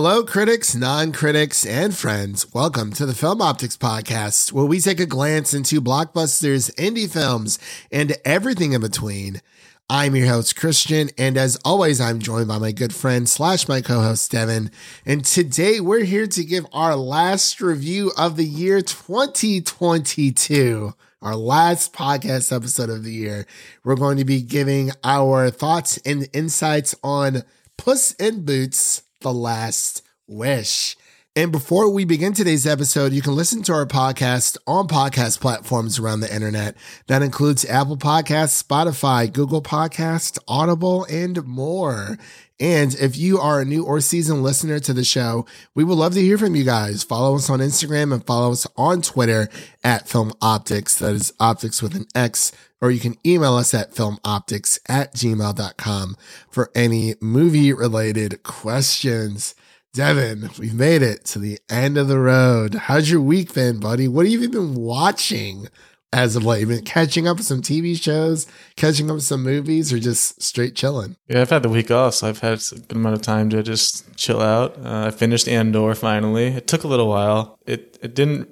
Hello, 0.00 0.22
critics, 0.22 0.76
non 0.76 1.10
critics, 1.10 1.66
and 1.66 1.92
friends. 1.92 2.54
Welcome 2.54 2.92
to 2.92 3.04
the 3.04 3.16
Film 3.16 3.40
Optix 3.40 3.76
Podcast, 3.76 4.52
where 4.52 4.64
we 4.64 4.78
take 4.78 5.00
a 5.00 5.06
glance 5.06 5.52
into 5.52 5.80
blockbusters, 5.80 6.72
indie 6.76 7.12
films, 7.12 7.58
and 7.90 8.16
everything 8.24 8.74
in 8.74 8.80
between. 8.80 9.42
I'm 9.90 10.14
your 10.14 10.28
host, 10.28 10.54
Christian, 10.54 11.10
and 11.18 11.36
as 11.36 11.58
always, 11.64 12.00
I'm 12.00 12.20
joined 12.20 12.46
by 12.46 12.58
my 12.58 12.70
good 12.70 12.94
friend 12.94 13.28
slash 13.28 13.66
my 13.66 13.80
co-host, 13.80 14.30
Devin. 14.30 14.70
And 15.04 15.24
today 15.24 15.80
we're 15.80 16.04
here 16.04 16.28
to 16.28 16.44
give 16.44 16.64
our 16.72 16.94
last 16.94 17.60
review 17.60 18.12
of 18.16 18.36
the 18.36 18.46
year 18.46 18.80
2022, 18.80 20.94
our 21.20 21.34
last 21.34 21.92
podcast 21.92 22.54
episode 22.54 22.88
of 22.88 23.02
the 23.02 23.12
year. 23.12 23.48
We're 23.82 23.96
going 23.96 24.18
to 24.18 24.24
be 24.24 24.42
giving 24.42 24.92
our 25.02 25.50
thoughts 25.50 25.96
and 26.06 26.28
insights 26.32 26.94
on 27.02 27.42
Puss 27.76 28.12
in 28.12 28.44
Boots, 28.44 29.02
The 29.20 29.32
Last 29.32 30.02
Wish. 30.26 30.96
And 31.34 31.52
before 31.52 31.90
we 31.90 32.04
begin 32.04 32.32
today's 32.32 32.66
episode, 32.66 33.12
you 33.12 33.22
can 33.22 33.34
listen 33.36 33.62
to 33.62 33.72
our 33.72 33.86
podcast 33.86 34.56
on 34.66 34.88
podcast 34.88 35.40
platforms 35.40 35.98
around 35.98 36.20
the 36.20 36.34
internet. 36.34 36.76
That 37.06 37.22
includes 37.22 37.64
Apple 37.64 37.96
Podcasts, 37.96 38.62
Spotify, 38.62 39.32
Google 39.32 39.62
Podcasts, 39.62 40.38
Audible, 40.48 41.04
and 41.04 41.44
more. 41.46 42.18
And 42.60 42.94
if 42.94 43.16
you 43.16 43.38
are 43.38 43.60
a 43.60 43.64
new 43.64 43.84
or 43.84 44.00
seasoned 44.00 44.42
listener 44.42 44.80
to 44.80 44.92
the 44.92 45.04
show, 45.04 45.46
we 45.74 45.84
would 45.84 45.98
love 45.98 46.14
to 46.14 46.20
hear 46.20 46.38
from 46.38 46.56
you 46.56 46.64
guys. 46.64 47.04
Follow 47.04 47.36
us 47.36 47.48
on 47.48 47.60
Instagram 47.60 48.12
and 48.12 48.26
follow 48.26 48.50
us 48.50 48.66
on 48.76 49.00
Twitter 49.00 49.48
at 49.84 50.08
Film 50.08 50.32
Optix. 50.42 50.98
That 50.98 51.14
is 51.14 51.32
optics 51.38 51.82
with 51.82 51.94
an 51.94 52.06
X. 52.14 52.50
Or 52.80 52.90
you 52.90 53.00
can 53.00 53.16
email 53.26 53.54
us 53.54 53.74
at 53.74 53.92
filmoptix 53.92 54.78
at 54.88 55.14
gmail.com 55.14 56.16
for 56.50 56.70
any 56.74 57.14
movie 57.20 57.72
related 57.72 58.42
questions. 58.42 59.54
Devin, 59.92 60.50
we've 60.58 60.74
made 60.74 61.02
it 61.02 61.24
to 61.26 61.38
the 61.40 61.58
end 61.68 61.98
of 61.98 62.06
the 62.06 62.20
road. 62.20 62.74
How's 62.74 63.10
your 63.10 63.20
week 63.20 63.52
been, 63.54 63.80
buddy? 63.80 64.06
What 64.06 64.26
have 64.26 64.40
you 64.40 64.48
been 64.48 64.74
watching 64.74 65.68
as 66.12 66.36
of 66.36 66.44
late? 66.44 66.66
Been 66.66 66.84
catching 66.84 67.28
up 67.28 67.36
with 67.36 67.46
some 67.46 67.62
TV 67.62 68.00
shows, 68.00 68.46
catching 68.76 69.10
up 69.10 69.14
with 69.14 69.24
some 69.24 69.42
movies, 69.42 69.92
or 69.92 69.98
just 69.98 70.40
straight 70.42 70.74
chilling? 70.74 71.16
Yeah, 71.28 71.40
I've 71.40 71.50
had 71.50 71.62
the 71.62 71.68
week 71.68 71.90
off, 71.90 72.14
so 72.14 72.28
I've 72.28 72.40
had 72.40 72.60
a 72.72 72.74
good 72.76 72.96
amount 72.96 73.16
of 73.16 73.22
time 73.22 73.50
to 73.50 73.62
just 73.62 74.16
chill 74.16 74.40
out. 74.40 74.76
Uh, 74.78 75.06
I 75.06 75.10
finished 75.10 75.48
Andor 75.48 75.94
finally. 75.94 76.48
It 76.48 76.66
took 76.66 76.84
a 76.84 76.88
little 76.88 77.08
while. 77.08 77.58
It 77.66 77.98
it 78.02 78.14
didn't 78.14 78.48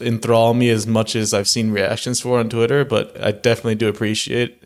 enthrall 0.00 0.54
me 0.54 0.70
as 0.70 0.86
much 0.86 1.16
as 1.16 1.34
I've 1.34 1.48
seen 1.48 1.70
reactions 1.70 2.20
for 2.20 2.38
on 2.38 2.48
Twitter, 2.48 2.84
but 2.84 3.20
I 3.22 3.32
definitely 3.32 3.76
do 3.76 3.88
appreciate 3.88 4.64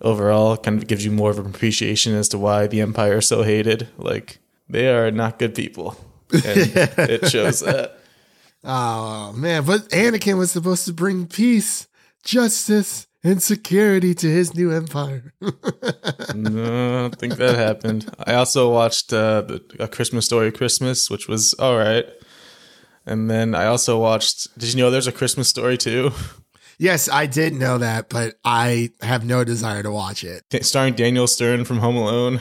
overall. 0.00 0.56
Kind 0.56 0.78
of 0.78 0.88
gives 0.88 1.04
you 1.04 1.10
more 1.10 1.30
of 1.30 1.38
an 1.38 1.46
appreciation 1.46 2.14
as 2.14 2.28
to 2.30 2.38
why 2.38 2.66
the 2.66 2.80
Empire 2.80 3.18
is 3.18 3.28
so 3.28 3.42
hated. 3.42 3.88
Like 3.96 4.38
they 4.68 4.88
are 4.88 5.10
not 5.10 5.38
good 5.38 5.54
people. 5.54 5.96
And 6.32 6.44
it 6.98 7.28
shows 7.28 7.60
that. 7.60 8.00
Oh 8.64 9.32
man, 9.32 9.64
but 9.64 9.88
Anakin 9.90 10.38
was 10.38 10.50
supposed 10.50 10.86
to 10.86 10.92
bring 10.92 11.26
peace, 11.26 11.86
justice, 12.24 13.06
and 13.22 13.42
security 13.42 14.14
to 14.14 14.26
his 14.26 14.54
new 14.54 14.70
empire. 14.70 15.34
no, 15.40 15.48
I 15.48 17.00
don't 17.02 17.18
think 17.18 17.36
that 17.36 17.56
happened. 17.56 18.10
I 18.26 18.34
also 18.34 18.70
watched 18.72 19.12
uh, 19.12 19.42
the, 19.42 19.62
A 19.80 19.88
Christmas 19.88 20.24
Story 20.24 20.50
Christmas, 20.50 21.10
which 21.10 21.28
was 21.28 21.54
all 21.54 21.76
right. 21.76 22.06
And 23.06 23.30
then 23.30 23.54
I 23.54 23.66
also 23.66 23.98
watched. 23.98 24.56
Did 24.58 24.72
you 24.72 24.80
know 24.80 24.90
there's 24.90 25.06
a 25.06 25.12
Christmas 25.12 25.48
story 25.48 25.76
too? 25.76 26.12
Yes, 26.78 27.08
I 27.08 27.26
did 27.26 27.54
know 27.54 27.78
that, 27.78 28.08
but 28.08 28.34
I 28.44 28.90
have 29.00 29.24
no 29.24 29.44
desire 29.44 29.82
to 29.84 29.92
watch 29.92 30.24
it. 30.24 30.42
Starring 30.64 30.94
Daniel 30.94 31.28
Stern 31.28 31.64
from 31.64 31.78
Home 31.78 31.94
Alone. 31.94 32.40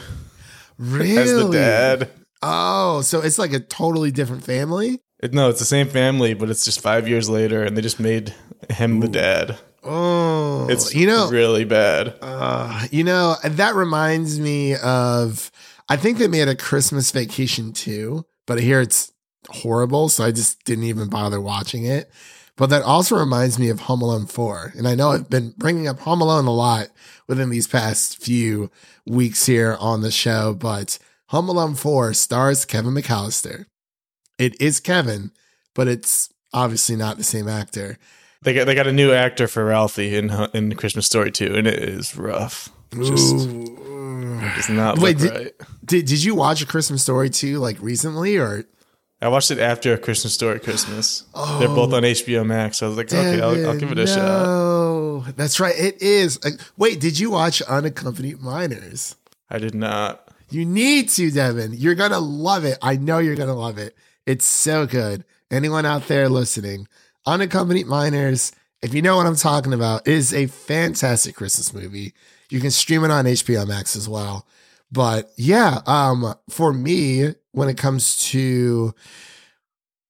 Really? 0.79 1.17
As 1.17 1.31
the 1.31 1.51
dad. 1.51 2.09
Oh, 2.41 3.01
so 3.01 3.21
it's 3.21 3.37
like 3.37 3.53
a 3.53 3.59
totally 3.59 4.09
different 4.09 4.43
family? 4.43 5.02
It, 5.23 5.33
no, 5.33 5.49
it's 5.49 5.59
the 5.59 5.65
same 5.65 5.87
family, 5.87 6.33
but 6.33 6.49
it's 6.49 6.65
just 6.65 6.81
five 6.81 7.07
years 7.07 7.29
later, 7.29 7.63
and 7.63 7.77
they 7.77 7.81
just 7.81 7.99
made 7.99 8.33
him 8.69 8.99
the 8.99 9.07
dad. 9.07 9.57
Oh, 9.83 10.67
It's 10.69 10.93
you 10.93 11.07
know, 11.07 11.29
really 11.29 11.65
bad. 11.65 12.15
uh, 12.21 12.87
you 12.91 13.03
know 13.03 13.35
that 13.43 13.75
reminds 13.75 14.39
me 14.39 14.75
of. 14.75 15.49
I 15.89 15.97
think 15.97 16.17
they 16.17 16.27
made 16.27 16.47
a 16.47 16.55
Christmas 16.55 17.11
Vacation 17.11 17.73
too, 17.73 18.25
but 18.47 18.59
hear 18.59 18.79
it's 18.81 19.11
horrible, 19.49 20.09
so 20.09 20.23
I 20.23 20.31
just 20.31 20.63
didn't 20.63 20.85
even 20.85 21.09
bother 21.09 21.41
watching 21.41 21.85
it. 21.85 22.09
But 22.55 22.69
that 22.69 22.83
also 22.83 23.17
reminds 23.17 23.57
me 23.57 23.69
of 23.69 23.81
Home 23.81 24.01
Alone 24.01 24.25
4. 24.27 24.73
And 24.77 24.87
I 24.87 24.93
know 24.95 25.09
I've 25.11 25.29
been 25.29 25.53
bringing 25.57 25.87
up 25.87 25.99
Home 26.01 26.21
Alone 26.21 26.45
a 26.45 26.53
lot 26.53 26.87
within 27.27 27.49
these 27.49 27.67
past 27.67 28.23
few 28.23 28.69
weeks 29.07 29.45
here 29.47 29.75
on 29.79 30.01
the 30.01 30.11
show, 30.11 30.53
but 30.53 30.99
Home 31.29 31.49
Alone 31.49 31.73
4 31.75 32.13
stars 32.13 32.63
Kevin 32.63 32.93
McAllister. 32.93 33.65
It 34.37 34.59
is 34.61 34.79
Kevin, 34.79 35.31
but 35.73 35.87
it's 35.87 36.29
obviously 36.53 36.95
not 36.95 37.17
the 37.17 37.23
same 37.23 37.47
actor. 37.47 37.97
They 38.41 38.53
got 38.53 38.65
they 38.65 38.75
got 38.75 38.87
a 38.87 38.91
new 38.93 39.11
actor 39.13 39.47
for 39.47 39.65
Ralphie 39.65 40.15
in 40.15 40.29
in 40.53 40.75
Christmas 40.75 41.05
Story 41.05 41.31
too, 41.31 41.53
and 41.55 41.65
it 41.67 41.79
is 41.79 42.17
rough. 42.17 42.69
Just 42.93 43.35
Ooh. 43.35 44.39
does 44.55 44.69
not 44.69 44.99
Wait, 44.99 45.19
look 45.19 45.31
did- 45.33 45.39
right. 45.39 45.53
Did, 45.85 46.05
did 46.05 46.23
you 46.23 46.35
watch 46.35 46.61
A 46.61 46.65
Christmas 46.65 47.01
Story 47.01 47.29
too, 47.29 47.57
like 47.59 47.77
recently 47.81 48.37
or? 48.37 48.65
I 49.21 49.29
watched 49.29 49.51
it 49.51 49.59
after 49.59 49.93
a 49.93 49.97
Christmas 49.97 50.33
Story 50.33 50.59
Christmas. 50.59 51.23
They're 51.33 51.69
both 51.69 51.93
on 51.93 52.03
HBO 52.03 52.45
Max. 52.45 52.79
So 52.79 52.85
I 52.85 52.89
was 52.89 52.97
like, 52.97 53.07
okay, 53.13 53.39
I'll, 53.39 53.69
I'll 53.69 53.77
give 53.79 53.89
it 53.91 53.97
a 53.97 54.05
shot. 54.05 54.17
no. 54.17 55.21
That's 55.37 55.61
right. 55.61 55.73
It 55.77 56.01
is. 56.01 56.39
Uh, 56.43 56.49
Wait, 56.75 56.99
did 56.99 57.17
you 57.17 57.31
watch 57.31 57.61
Unaccompanied 57.61 58.41
Minors? 58.41 59.15
I 59.49 59.59
did 59.59 59.75
not. 59.75 60.27
You 60.49 60.65
need 60.65 61.07
to, 61.11 61.31
Devin. 61.31 61.71
You're 61.73 61.95
going 61.95 62.11
to 62.11 62.19
love 62.19 62.65
it. 62.65 62.77
I 62.81 62.97
know 62.97 63.19
you're 63.19 63.35
going 63.37 63.47
to 63.47 63.53
love 63.55 63.77
it. 63.77 63.95
It's 64.25 64.45
so 64.45 64.85
good. 64.85 65.25
Anyone 65.51 65.85
out 65.85 66.07
there 66.07 66.29
listening, 66.29 66.87
Unaccompanied 67.25 67.87
Minors, 67.87 68.51
if 68.81 68.93
you 68.93 69.01
know 69.01 69.17
what 69.17 69.25
I'm 69.25 69.35
talking 69.35 69.73
about, 69.73 70.07
is 70.07 70.33
a 70.33 70.47
fantastic 70.47 71.35
Christmas 71.35 71.73
movie. 71.73 72.13
You 72.49 72.59
can 72.59 72.71
stream 72.71 73.03
it 73.03 73.11
on 73.11 73.25
HBO 73.25 73.67
Max 73.67 73.95
as 73.95 74.07
well. 74.07 74.47
But 74.91 75.31
yeah, 75.37 75.79
um, 75.85 76.35
for 76.49 76.71
me, 76.71 77.33
when 77.51 77.67
it 77.67 77.77
comes 77.77 78.17
to, 78.29 78.93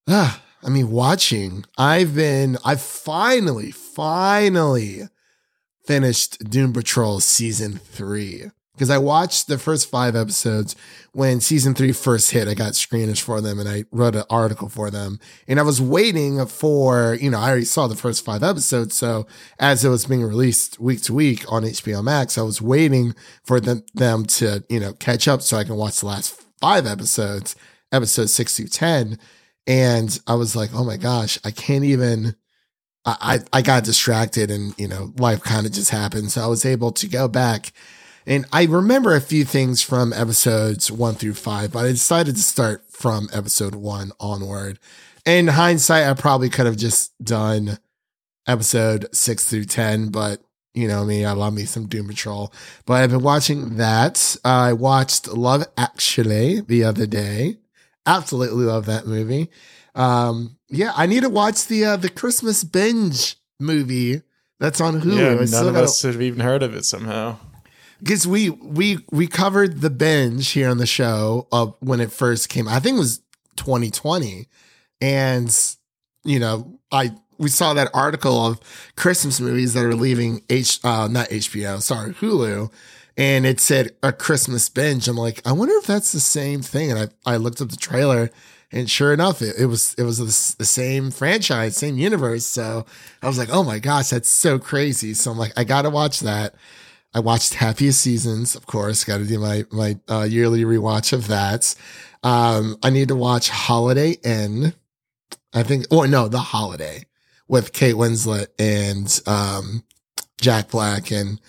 ah, 0.08 0.42
I 0.64 0.70
mean, 0.70 0.92
watching, 0.92 1.66
I've 1.78 2.16
been, 2.16 2.58
I 2.64 2.76
finally, 2.76 3.72
finally 3.72 5.04
finished 5.86 6.50
Doom 6.50 6.74
Patrol 6.74 7.20
season 7.20 7.78
three 7.78 8.46
because 8.74 8.90
I 8.90 8.98
watched 8.98 9.48
the 9.48 9.60
first 9.60 9.90
five 9.90 10.16
episodes 10.16 10.76
when 11.12 11.42
season 11.42 11.76
three 11.76 11.92
first 11.92 12.32
hit. 12.32 12.48
I 12.48 12.56
got 12.56 12.74
screeners 12.74 13.22
for 13.22 13.40
them 13.40 13.60
and 13.60 13.70
I 13.70 13.86
wrote 13.92 14.16
an 14.16 14.24
article 14.32 14.68
for 14.68 14.90
them. 14.90 15.20
And 15.48 15.60
I 15.60 15.64
was 15.64 15.80
waiting 15.80 16.44
for, 16.48 17.16
you 17.22 17.30
know, 17.30 17.40
I 17.40 17.50
already 17.50 17.66
saw 17.66 17.86
the 17.86 17.96
first 17.96 18.26
five 18.26 18.42
episodes. 18.42 18.96
So 18.96 19.28
as 19.60 19.86
it 19.86 19.90
was 19.90 20.08
being 20.08 20.24
released 20.24 20.80
week 20.80 21.04
to 21.04 21.14
week 21.14 21.52
on 21.52 21.64
HBO 21.64 22.04
Max, 22.04 22.36
I 22.38 22.42
was 22.42 22.62
waiting 22.62 23.14
for 23.44 23.60
them, 23.60 23.84
them 23.94 24.26
to, 24.26 24.64
you 24.70 24.80
know, 24.80 24.94
catch 24.94 25.28
up 25.28 25.44
so 25.44 25.58
I 25.58 25.64
can 25.64 25.76
watch 25.76 26.00
the 26.00 26.08
last 26.08 26.44
five 26.60 26.88
episodes, 26.88 27.56
episodes 27.92 28.34
six 28.34 28.58
through 28.58 28.68
10. 28.68 29.20
And 29.68 30.20
I 30.26 30.34
was 30.34 30.56
like, 30.56 30.72
oh 30.74 30.84
my 30.84 30.98
gosh, 30.98 31.38
I 31.46 31.52
can't 31.52 31.86
even. 31.86 32.36
I, 33.06 33.42
I 33.54 33.60
I 33.60 33.62
got 33.62 33.84
distracted 33.84 34.50
and, 34.50 34.74
you 34.80 34.88
know, 34.88 35.14
life 35.18 35.44
kind 35.44 35.66
of 35.66 35.74
just 35.74 35.90
happened. 35.90 36.32
So 36.32 36.42
I 36.42 36.48
was 36.48 36.66
able 36.66 36.92
to 36.94 37.08
go 37.08 37.28
back 37.28 37.74
and 38.26 38.46
I 38.52 38.66
remember 38.66 39.16
a 39.16 39.22
few 39.22 39.46
things 39.46 39.82
from 39.82 40.14
episodes 40.14 40.92
one 40.92 41.16
through 41.16 41.34
five, 41.36 41.72
but 41.72 41.86
I 41.86 41.90
decided 41.90 42.36
to 42.36 42.42
start 42.42 42.84
from 42.90 43.30
episode 43.34 43.76
one 43.76 44.12
onward. 44.20 44.80
In 45.26 45.48
hindsight, 45.48 46.08
I 46.08 46.14
probably 46.14 46.50
could 46.50 46.66
have 46.66 46.78
just 46.78 47.12
done 47.24 47.80
episode 48.48 49.08
six 49.14 49.46
through 49.46 49.66
10, 49.66 50.10
but 50.10 50.42
you 50.74 50.88
know 50.88 51.06
me, 51.06 51.24
I 51.24 51.34
love 51.34 51.54
me 51.54 51.66
some 51.66 51.88
Doom 51.88 52.08
Patrol. 52.08 52.52
But 52.86 53.04
I've 53.04 53.12
been 53.12 53.24
watching 53.24 53.78
that. 53.78 54.36
I 54.44 54.74
watched 54.74 55.28
Love 55.28 55.66
Actually 55.78 56.62
the 56.62 56.84
other 56.84 57.06
day. 57.06 57.58
Absolutely 58.06 58.66
love 58.66 58.86
that 58.88 59.06
movie. 59.06 59.50
Um, 59.96 60.58
yeah, 60.70 60.92
I 60.96 61.06
need 61.06 61.22
to 61.22 61.30
watch 61.30 61.68
the 61.68 61.86
uh, 61.86 61.98
the 61.98 62.10
Christmas 62.10 62.64
binge 62.64 63.36
movie 63.60 64.24
that's 64.60 64.82
on 64.82 65.02
Hulu. 65.02 65.18
Yeah, 65.18 65.42
I 65.42 65.46
none 65.46 65.68
of 65.68 65.76
us 65.76 66.02
have 66.02 66.22
even 66.22 66.40
heard 66.40 66.64
of 66.64 66.74
it 66.74 66.86
somehow. 66.86 67.38
Because 68.04 68.28
we 68.28 68.50
we 68.50 69.00
we 69.12 69.28
covered 69.28 69.80
the 69.80 69.90
binge 69.90 70.50
here 70.52 70.70
on 70.70 70.78
the 70.78 70.86
show 70.86 71.48
of 71.52 71.76
when 71.80 72.02
it 72.02 72.12
first 72.12 72.50
came. 72.50 72.68
I 72.68 72.80
think 72.80 72.98
it 72.98 73.00
was 73.00 73.22
2020, 73.56 74.48
and 75.00 75.76
you 76.26 76.40
know, 76.40 76.80
I 76.92 77.14
we 77.38 77.50
saw 77.50 77.74
that 77.74 77.90
article 77.94 78.46
of 78.46 78.60
Christmas 78.98 79.40
movies 79.40 79.74
that 79.74 79.86
are 79.86 79.96
leaving 79.96 80.44
H 80.50 80.80
uh 80.84 81.08
not 81.10 81.30
HBO, 81.30 81.82
sorry 81.82 82.14
Hulu, 82.14 82.72
and 83.16 83.46
it 83.46 83.62
said 83.62 83.92
a 84.04 84.12
Christmas 84.12 84.68
binge. 84.68 85.08
I'm 85.08 85.16
like, 85.16 85.42
I 85.48 85.54
wonder 85.54 85.76
if 85.78 85.86
that's 85.88 86.12
the 86.12 86.20
same 86.20 86.62
thing. 86.62 86.92
And 86.92 87.00
I 87.26 87.34
I 87.34 87.38
looked 87.38 87.62
up 87.62 87.70
the 87.70 87.78
trailer. 87.78 88.30
And 88.76 88.90
sure 88.90 89.14
enough, 89.14 89.44
it, 89.44 89.56
it 89.60 89.68
was 89.68 89.94
it 90.00 90.04
was 90.04 90.18
the, 90.18 90.56
the 90.58 90.66
same 90.66 91.12
franchise, 91.12 91.78
same 91.78 92.00
universe. 92.00 92.44
So 92.44 92.88
I 93.22 93.28
was 93.28 93.38
like, 93.38 93.50
"Oh 93.52 93.62
my 93.62 93.78
gosh, 93.78 94.10
that's 94.10 94.30
so 94.30 94.58
crazy!" 94.58 95.14
So 95.14 95.30
I'm 95.30 95.38
like, 95.38 95.54
I 95.56 95.64
gotta 95.64 95.92
watch 95.92 96.22
that. 96.22 96.56
I 97.14 97.20
watched 97.20 97.56
Happiest 97.56 98.02
Seasons, 98.02 98.56
of 98.56 98.66
course. 98.66 99.04
Got 99.04 99.20
to 99.20 99.26
do 99.26 99.40
my 99.40 99.66
my 99.72 100.00
uh, 100.10 100.24
yearly 100.24 100.64
rewatch 100.64 101.14
of 101.14 101.28
that. 101.28 101.76
Um, 102.24 102.78
I 102.82 102.90
need 102.90 103.10
to 103.10 103.16
watch 103.16 103.50
Holiday 103.50 104.12
Inn. 104.24 104.74
I 105.54 105.64
think, 105.64 105.86
or 105.92 106.08
no, 106.08 106.28
The 106.28 106.40
Holiday 106.40 107.06
with 107.48 107.74
Kate 107.74 107.96
Winslet 107.96 108.48
and 108.58 109.22
um, 109.28 109.84
Jack 110.42 110.70
Black 110.72 111.12
and 111.12 111.40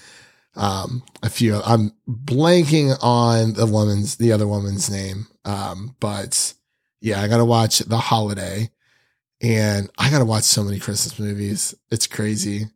um, 0.56 1.02
a 1.22 1.31
few. 1.31 1.61
I'm 1.64 1.93
blanking 2.08 2.96
on 3.02 3.55
the 3.55 3.66
woman's, 3.66 4.16
the 4.16 4.32
other 4.32 4.46
woman's 4.46 4.90
name. 4.90 5.26
Um, 5.44 5.96
but 6.00 6.52
yeah, 7.00 7.22
I 7.22 7.28
got 7.28 7.38
to 7.38 7.44
watch 7.44 7.78
The 7.78 7.96
Holiday 7.96 8.70
and 9.40 9.90
I 9.99 10.11
got 10.11 10.19
to 10.19 10.25
watch 10.25 10.44
so 10.44 10.62
many 10.62 10.78
Christmas 10.78 11.19
movies. 11.19 11.75
It's 11.90 12.06
crazy. 12.06 12.66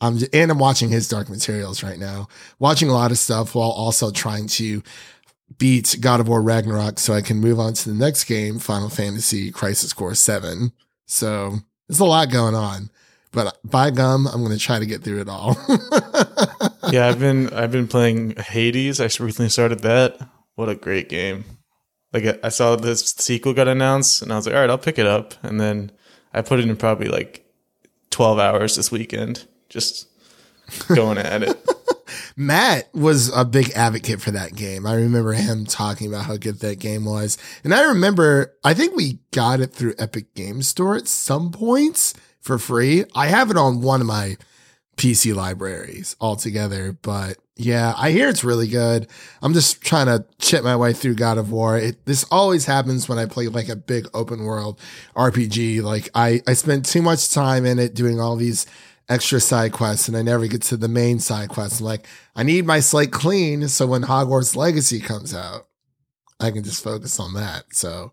I'm 0.00 0.18
just, 0.18 0.34
and 0.34 0.50
I'm 0.50 0.58
watching 0.58 0.90
his 0.90 1.08
Dark 1.08 1.28
Materials 1.28 1.82
right 1.82 1.98
now, 1.98 2.28
watching 2.58 2.88
a 2.88 2.92
lot 2.92 3.10
of 3.10 3.18
stuff 3.18 3.54
while 3.54 3.70
also 3.70 4.10
trying 4.10 4.46
to 4.48 4.82
beat 5.58 5.96
God 6.00 6.20
of 6.20 6.28
War 6.28 6.42
Ragnarok 6.42 6.98
so 6.98 7.14
I 7.14 7.22
can 7.22 7.38
move 7.38 7.58
on 7.58 7.72
to 7.74 7.88
the 7.88 7.94
next 7.94 8.24
game, 8.24 8.58
Final 8.58 8.88
Fantasy 8.88 9.50
Crisis 9.50 9.92
Core 9.92 10.14
7. 10.14 10.72
So 11.06 11.56
there's 11.88 12.00
a 12.00 12.04
lot 12.04 12.30
going 12.30 12.54
on, 12.54 12.90
but 13.32 13.58
by 13.64 13.90
gum, 13.90 14.26
I'm 14.26 14.42
going 14.44 14.56
to 14.56 14.62
try 14.62 14.78
to 14.78 14.86
get 14.86 15.02
through 15.02 15.20
it 15.20 15.28
all. 15.28 15.56
yeah, 16.90 17.06
I've 17.06 17.20
been 17.20 17.52
I've 17.52 17.70
been 17.70 17.88
playing 17.88 18.36
Hades. 18.36 19.00
I 19.00 19.04
recently 19.04 19.48
started 19.48 19.80
that. 19.80 20.18
What 20.56 20.68
a 20.68 20.74
great 20.74 21.08
game! 21.08 21.44
Like 22.12 22.40
I 22.42 22.48
saw 22.48 22.76
this 22.76 23.10
sequel 23.10 23.54
got 23.54 23.68
announced, 23.68 24.22
and 24.22 24.32
I 24.32 24.36
was 24.36 24.46
like, 24.46 24.54
all 24.54 24.60
right, 24.60 24.70
I'll 24.70 24.78
pick 24.78 24.98
it 24.98 25.06
up. 25.06 25.34
And 25.42 25.60
then 25.60 25.92
I 26.34 26.42
put 26.42 26.58
it 26.58 26.68
in 26.68 26.76
probably 26.76 27.08
like 27.08 27.44
12 28.10 28.38
hours 28.38 28.76
this 28.76 28.90
weekend, 28.90 29.46
just 29.76 30.08
going 30.88 31.18
at 31.18 31.42
it. 31.42 31.56
Matt 32.36 32.88
was 32.94 33.34
a 33.36 33.44
big 33.44 33.70
advocate 33.72 34.22
for 34.22 34.30
that 34.30 34.54
game. 34.54 34.86
I 34.86 34.94
remember 34.94 35.32
him 35.34 35.66
talking 35.66 36.08
about 36.08 36.24
how 36.24 36.38
good 36.38 36.60
that 36.60 36.78
game 36.78 37.04
was. 37.04 37.36
And 37.62 37.74
I 37.74 37.84
remember, 37.84 38.54
I 38.64 38.72
think 38.72 38.96
we 38.96 39.18
got 39.32 39.60
it 39.60 39.72
through 39.72 39.94
Epic 39.98 40.34
Game 40.34 40.62
Store 40.62 40.96
at 40.96 41.08
some 41.08 41.52
points 41.52 42.14
for 42.40 42.58
free. 42.58 43.04
I 43.14 43.26
have 43.26 43.50
it 43.50 43.58
on 43.58 43.82
one 43.82 44.00
of 44.00 44.06
my 44.06 44.38
PC 44.96 45.34
libraries 45.34 46.16
altogether, 46.20 46.96
but 47.02 47.36
yeah, 47.56 47.92
I 47.96 48.12
hear 48.12 48.28
it's 48.28 48.44
really 48.44 48.68
good. 48.68 49.08
I'm 49.42 49.52
just 49.52 49.82
trying 49.82 50.06
to 50.06 50.24
chip 50.38 50.64
my 50.64 50.76
way 50.76 50.94
through 50.94 51.16
God 51.16 51.36
of 51.36 51.50
War. 51.50 51.76
It, 51.76 52.04
this 52.06 52.24
always 52.30 52.64
happens 52.64 53.08
when 53.08 53.18
I 53.18 53.26
play 53.26 53.48
like 53.48 53.68
a 53.68 53.76
big 53.76 54.08
open 54.14 54.44
world 54.44 54.80
RPG. 55.14 55.82
Like 55.82 56.08
I, 56.14 56.42
I 56.46 56.54
spend 56.54 56.86
too 56.86 57.02
much 57.02 57.32
time 57.32 57.66
in 57.66 57.78
it 57.78 57.94
doing 57.94 58.20
all 58.20 58.36
these 58.36 58.66
extra 59.08 59.40
side 59.40 59.72
quests 59.72 60.08
and 60.08 60.16
I 60.16 60.22
never 60.22 60.46
get 60.46 60.62
to 60.62 60.76
the 60.76 60.88
main 60.88 61.18
side 61.20 61.48
quests. 61.48 61.80
I'm 61.80 61.86
like, 61.86 62.06
I 62.34 62.42
need 62.42 62.66
my 62.66 62.80
slate 62.80 63.12
clean. 63.12 63.68
So 63.68 63.86
when 63.86 64.02
Hogwarts 64.02 64.56
Legacy 64.56 65.00
comes 65.00 65.34
out, 65.34 65.68
I 66.40 66.50
can 66.50 66.64
just 66.64 66.82
focus 66.82 67.18
on 67.20 67.34
that. 67.34 67.66
So, 67.72 68.12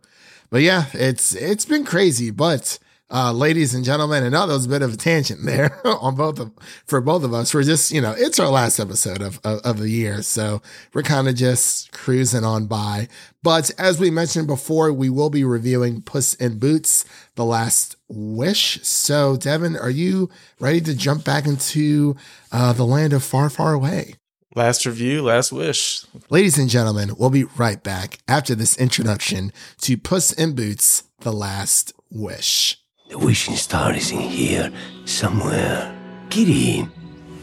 but 0.50 0.62
yeah, 0.62 0.86
it's, 0.94 1.34
it's 1.36 1.66
been 1.66 1.84
crazy, 1.84 2.30
but 2.30 2.78
uh, 3.14 3.32
ladies 3.32 3.76
and 3.76 3.86
gentlemen, 3.86 4.24
I 4.24 4.30
know 4.30 4.48
there 4.48 4.56
was 4.56 4.66
a 4.66 4.70
bit 4.70 4.82
of 4.82 4.94
a 4.96 4.98
tangent 4.98 5.44
there 5.44 5.80
on 5.86 6.16
both 6.16 6.40
of, 6.40 6.52
for 6.88 7.00
both 7.00 7.24
of 7.24 7.32
us. 7.32 7.54
We're 7.54 7.62
just, 7.62 7.92
you 7.92 8.02
know, 8.02 8.16
it's 8.18 8.40
our 8.40 8.50
last 8.50 8.80
episode 8.80 9.22
of, 9.22 9.40
of, 9.44 9.60
of 9.60 9.78
the 9.78 9.90
year. 9.90 10.24
So 10.24 10.64
we're 10.94 11.04
kind 11.04 11.28
of 11.28 11.36
just 11.36 11.92
cruising 11.92 12.44
on 12.44 12.66
by. 12.66 13.08
But 13.44 13.70
as 13.78 14.00
we 14.00 14.10
mentioned 14.10 14.48
before, 14.48 14.92
we 14.92 15.12
will 15.12 15.30
be 15.30 15.44
reviewing 15.44 16.02
Puss 16.02 16.34
in 16.34 16.58
Boots, 16.58 17.06
The 17.36 17.46
Last 17.46 17.98
Wish. 18.10 18.80
So 18.82 19.38
Devin, 19.38 19.78
are 19.78 19.92
you 19.92 20.32
ready 20.60 20.82
to 20.82 20.96
jump 20.96 21.24
back 21.24 21.46
into, 21.46 22.16
uh, 22.52 22.74
the 22.74 22.86
land 22.86 23.14
of 23.14 23.24
far, 23.24 23.52
far 23.52 23.74
away? 23.74 24.16
Last 24.56 24.86
review, 24.86 25.24
last 25.24 25.52
wish. 25.52 26.06
Ladies 26.30 26.60
and 26.60 26.70
gentlemen, 26.70 27.16
we'll 27.18 27.32
be 27.32 27.44
right 27.44 27.82
back 27.82 28.20
after 28.28 28.54
this 28.54 28.78
introduction 28.78 29.52
to 29.82 29.98
Puss 29.98 30.32
in 30.32 30.54
Boots, 30.54 31.04
The 31.22 31.34
Last 31.34 31.94
Wish. 32.12 32.83
The 33.10 33.18
wishing 33.18 33.56
star 33.56 33.94
is 33.94 34.12
in 34.12 34.20
here 34.20 34.72
somewhere. 35.06 35.94
Kitty, 36.30 36.88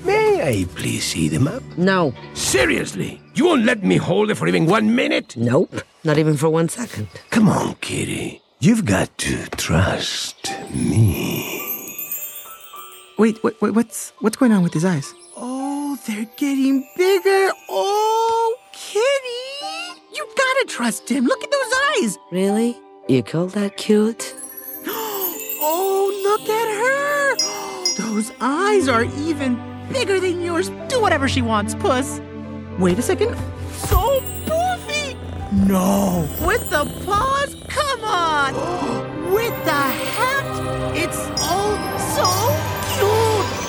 may 0.04 0.42
I 0.42 0.64
please 0.74 1.04
see 1.04 1.28
the 1.28 1.38
map? 1.38 1.62
No. 1.76 2.12
Seriously? 2.34 3.20
You 3.34 3.44
won't 3.46 3.64
let 3.64 3.82
me 3.84 3.96
hold 3.96 4.30
it 4.30 4.36
for 4.36 4.48
even 4.48 4.66
one 4.66 4.94
minute? 4.94 5.36
Nope. 5.36 5.82
Not 6.02 6.18
even 6.18 6.36
for 6.36 6.48
one 6.48 6.68
second. 6.68 7.08
Come 7.30 7.48
on, 7.48 7.74
Kitty. 7.76 8.42
You've 8.58 8.84
got 8.84 9.16
to 9.18 9.46
trust 9.50 10.50
me. 10.74 11.60
Wait, 13.18 13.42
wait, 13.44 13.60
wait, 13.60 13.74
what's 13.74 14.12
what's 14.20 14.36
going 14.36 14.52
on 14.52 14.62
with 14.62 14.72
his 14.72 14.84
eyes? 14.84 15.12
Oh, 15.36 15.98
they're 16.06 16.26
getting 16.36 16.88
bigger. 16.96 17.52
Oh, 17.68 18.56
Kitty! 18.72 20.00
You 20.14 20.26
gotta 20.26 20.64
trust 20.68 21.08
him. 21.08 21.26
Look 21.26 21.44
at 21.44 21.50
those 21.50 21.72
eyes. 22.02 22.18
Really? 22.32 22.78
You 23.08 23.22
call 23.22 23.46
that 23.48 23.76
cute? 23.76 24.34
Oh, 25.62 26.10
look 26.22 26.48
at 26.48 26.68
her! 26.80 27.36
Those 28.02 28.32
eyes 28.40 28.88
are 28.88 29.04
even 29.04 29.60
bigger 29.92 30.18
than 30.18 30.40
yours. 30.40 30.70
Do 30.88 31.00
whatever 31.02 31.28
she 31.28 31.42
wants, 31.42 31.74
Puss. 31.74 32.18
Wait 32.78 32.98
a 32.98 33.02
second. 33.02 33.36
So 33.72 34.20
poofy! 34.46 35.16
No. 35.52 36.26
With 36.46 36.70
the 36.70 36.86
paws? 37.04 37.56
Come 37.68 38.04
on! 38.04 38.54
With 39.34 39.64
the 39.66 39.70
hat? 39.70 40.96
It's 40.96 41.18
all 41.42 41.76
so 42.16 42.26
cute! 42.94 43.60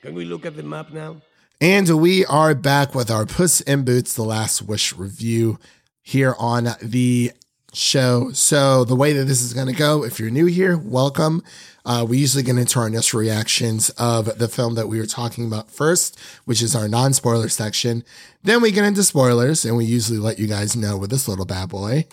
Can 0.00 0.14
we 0.14 0.24
look 0.24 0.46
at 0.46 0.56
the 0.56 0.62
map 0.62 0.90
now? 0.90 1.20
And 1.60 2.00
we 2.00 2.24
are 2.24 2.54
back 2.54 2.94
with 2.94 3.10
our 3.10 3.26
Puss 3.26 3.60
in 3.60 3.84
Boots 3.84 4.14
The 4.14 4.22
Last 4.22 4.62
Wish 4.62 4.94
review 4.96 5.58
here 6.02 6.34
on 6.38 6.68
the 6.82 7.32
show. 7.72 8.32
So 8.32 8.84
the 8.84 8.96
way 8.96 9.12
that 9.12 9.24
this 9.24 9.42
is 9.42 9.54
going 9.54 9.68
to 9.68 9.72
go, 9.72 10.04
if 10.04 10.18
you're 10.18 10.30
new 10.30 10.46
here, 10.46 10.76
welcome. 10.76 11.42
Uh, 11.84 12.04
we 12.08 12.18
usually 12.18 12.42
get 12.42 12.58
into 12.58 12.78
our 12.78 12.86
initial 12.86 13.20
reactions 13.20 13.90
of 13.90 14.38
the 14.38 14.48
film 14.48 14.74
that 14.74 14.88
we 14.88 14.98
were 14.98 15.06
talking 15.06 15.46
about 15.46 15.70
first, 15.70 16.18
which 16.44 16.62
is 16.62 16.76
our 16.76 16.88
non-spoiler 16.88 17.48
section. 17.48 18.04
Then 18.42 18.60
we 18.60 18.70
get 18.70 18.84
into 18.84 19.02
spoilers 19.02 19.64
and 19.64 19.76
we 19.76 19.84
usually 19.84 20.18
let 20.18 20.38
you 20.38 20.46
guys 20.46 20.76
know 20.76 20.96
with 20.98 21.10
this 21.10 21.26
little 21.26 21.46
bad 21.46 21.68
boy 21.68 22.06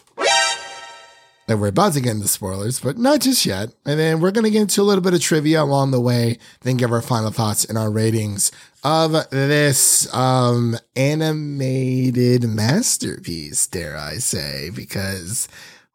that 1.48 1.58
we're 1.58 1.68
about 1.70 1.94
to 1.94 2.02
get 2.02 2.12
into 2.12 2.28
spoilers, 2.28 2.80
but 2.80 2.98
not 2.98 3.22
just 3.22 3.46
yet. 3.46 3.70
And 3.86 4.00
then 4.00 4.20
we're 4.20 4.32
going 4.32 4.44
to 4.44 4.52
get 4.52 4.62
into 4.62 4.82
a 4.82 4.84
little 4.84 5.04
bit 5.04 5.14
of 5.14 5.22
trivia 5.22 5.64
along 5.64 5.92
the 5.92 6.00
way, 6.00 6.38
then 6.62 6.78
give 6.78 6.92
our 6.92 7.02
final 7.02 7.32
thoughts 7.32 7.66
and 7.66 7.78
our 7.78 7.90
ratings 7.90 8.52
of 8.84 9.14
this 9.32 10.14
um, 10.14 10.78
animated 10.96 12.44
masterpiece, 12.44 13.66
dare 13.68 13.98
I 13.98 14.16
say, 14.16 14.70
because 14.70 15.48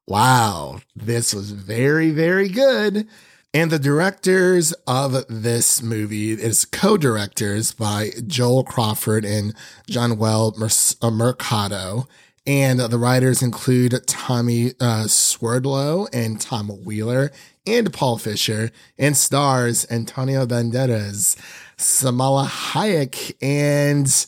wow, 0.06 0.80
this 0.96 1.32
was 1.32 1.52
very, 1.52 2.10
very 2.10 2.48
good. 2.48 3.06
And 3.54 3.70
the 3.70 3.78
directors 3.78 4.72
of 4.86 5.26
this 5.28 5.82
movie 5.82 6.32
is 6.32 6.64
co-directors 6.64 7.72
by 7.72 8.10
Joel 8.26 8.64
Crawford 8.64 9.26
and 9.26 9.54
Januel 9.86 10.56
Mercado. 11.02 12.08
And 12.44 12.80
the 12.80 12.98
writers 12.98 13.40
include 13.40 14.04
Tommy 14.08 14.72
uh, 14.80 15.06
Swerdlow 15.06 16.08
and 16.12 16.40
Tom 16.40 16.68
Wheeler 16.84 17.30
and 17.66 17.92
Paul 17.92 18.18
Fisher 18.18 18.72
and 18.98 19.16
stars 19.16 19.86
Antonio 19.90 20.44
Banderas, 20.44 21.36
Salma 21.78 22.46
Hayek, 22.46 23.36
and 23.40 24.26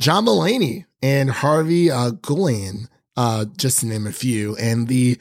John 0.00 0.26
Mulaney 0.26 0.86
and 1.00 1.30
Harvey 1.30 1.88
uh, 1.88 2.10
Guillén, 2.10 2.88
uh, 3.16 3.44
just 3.56 3.80
to 3.80 3.86
name 3.86 4.08
a 4.08 4.12
few. 4.12 4.56
And 4.56 4.88
the 4.88 5.18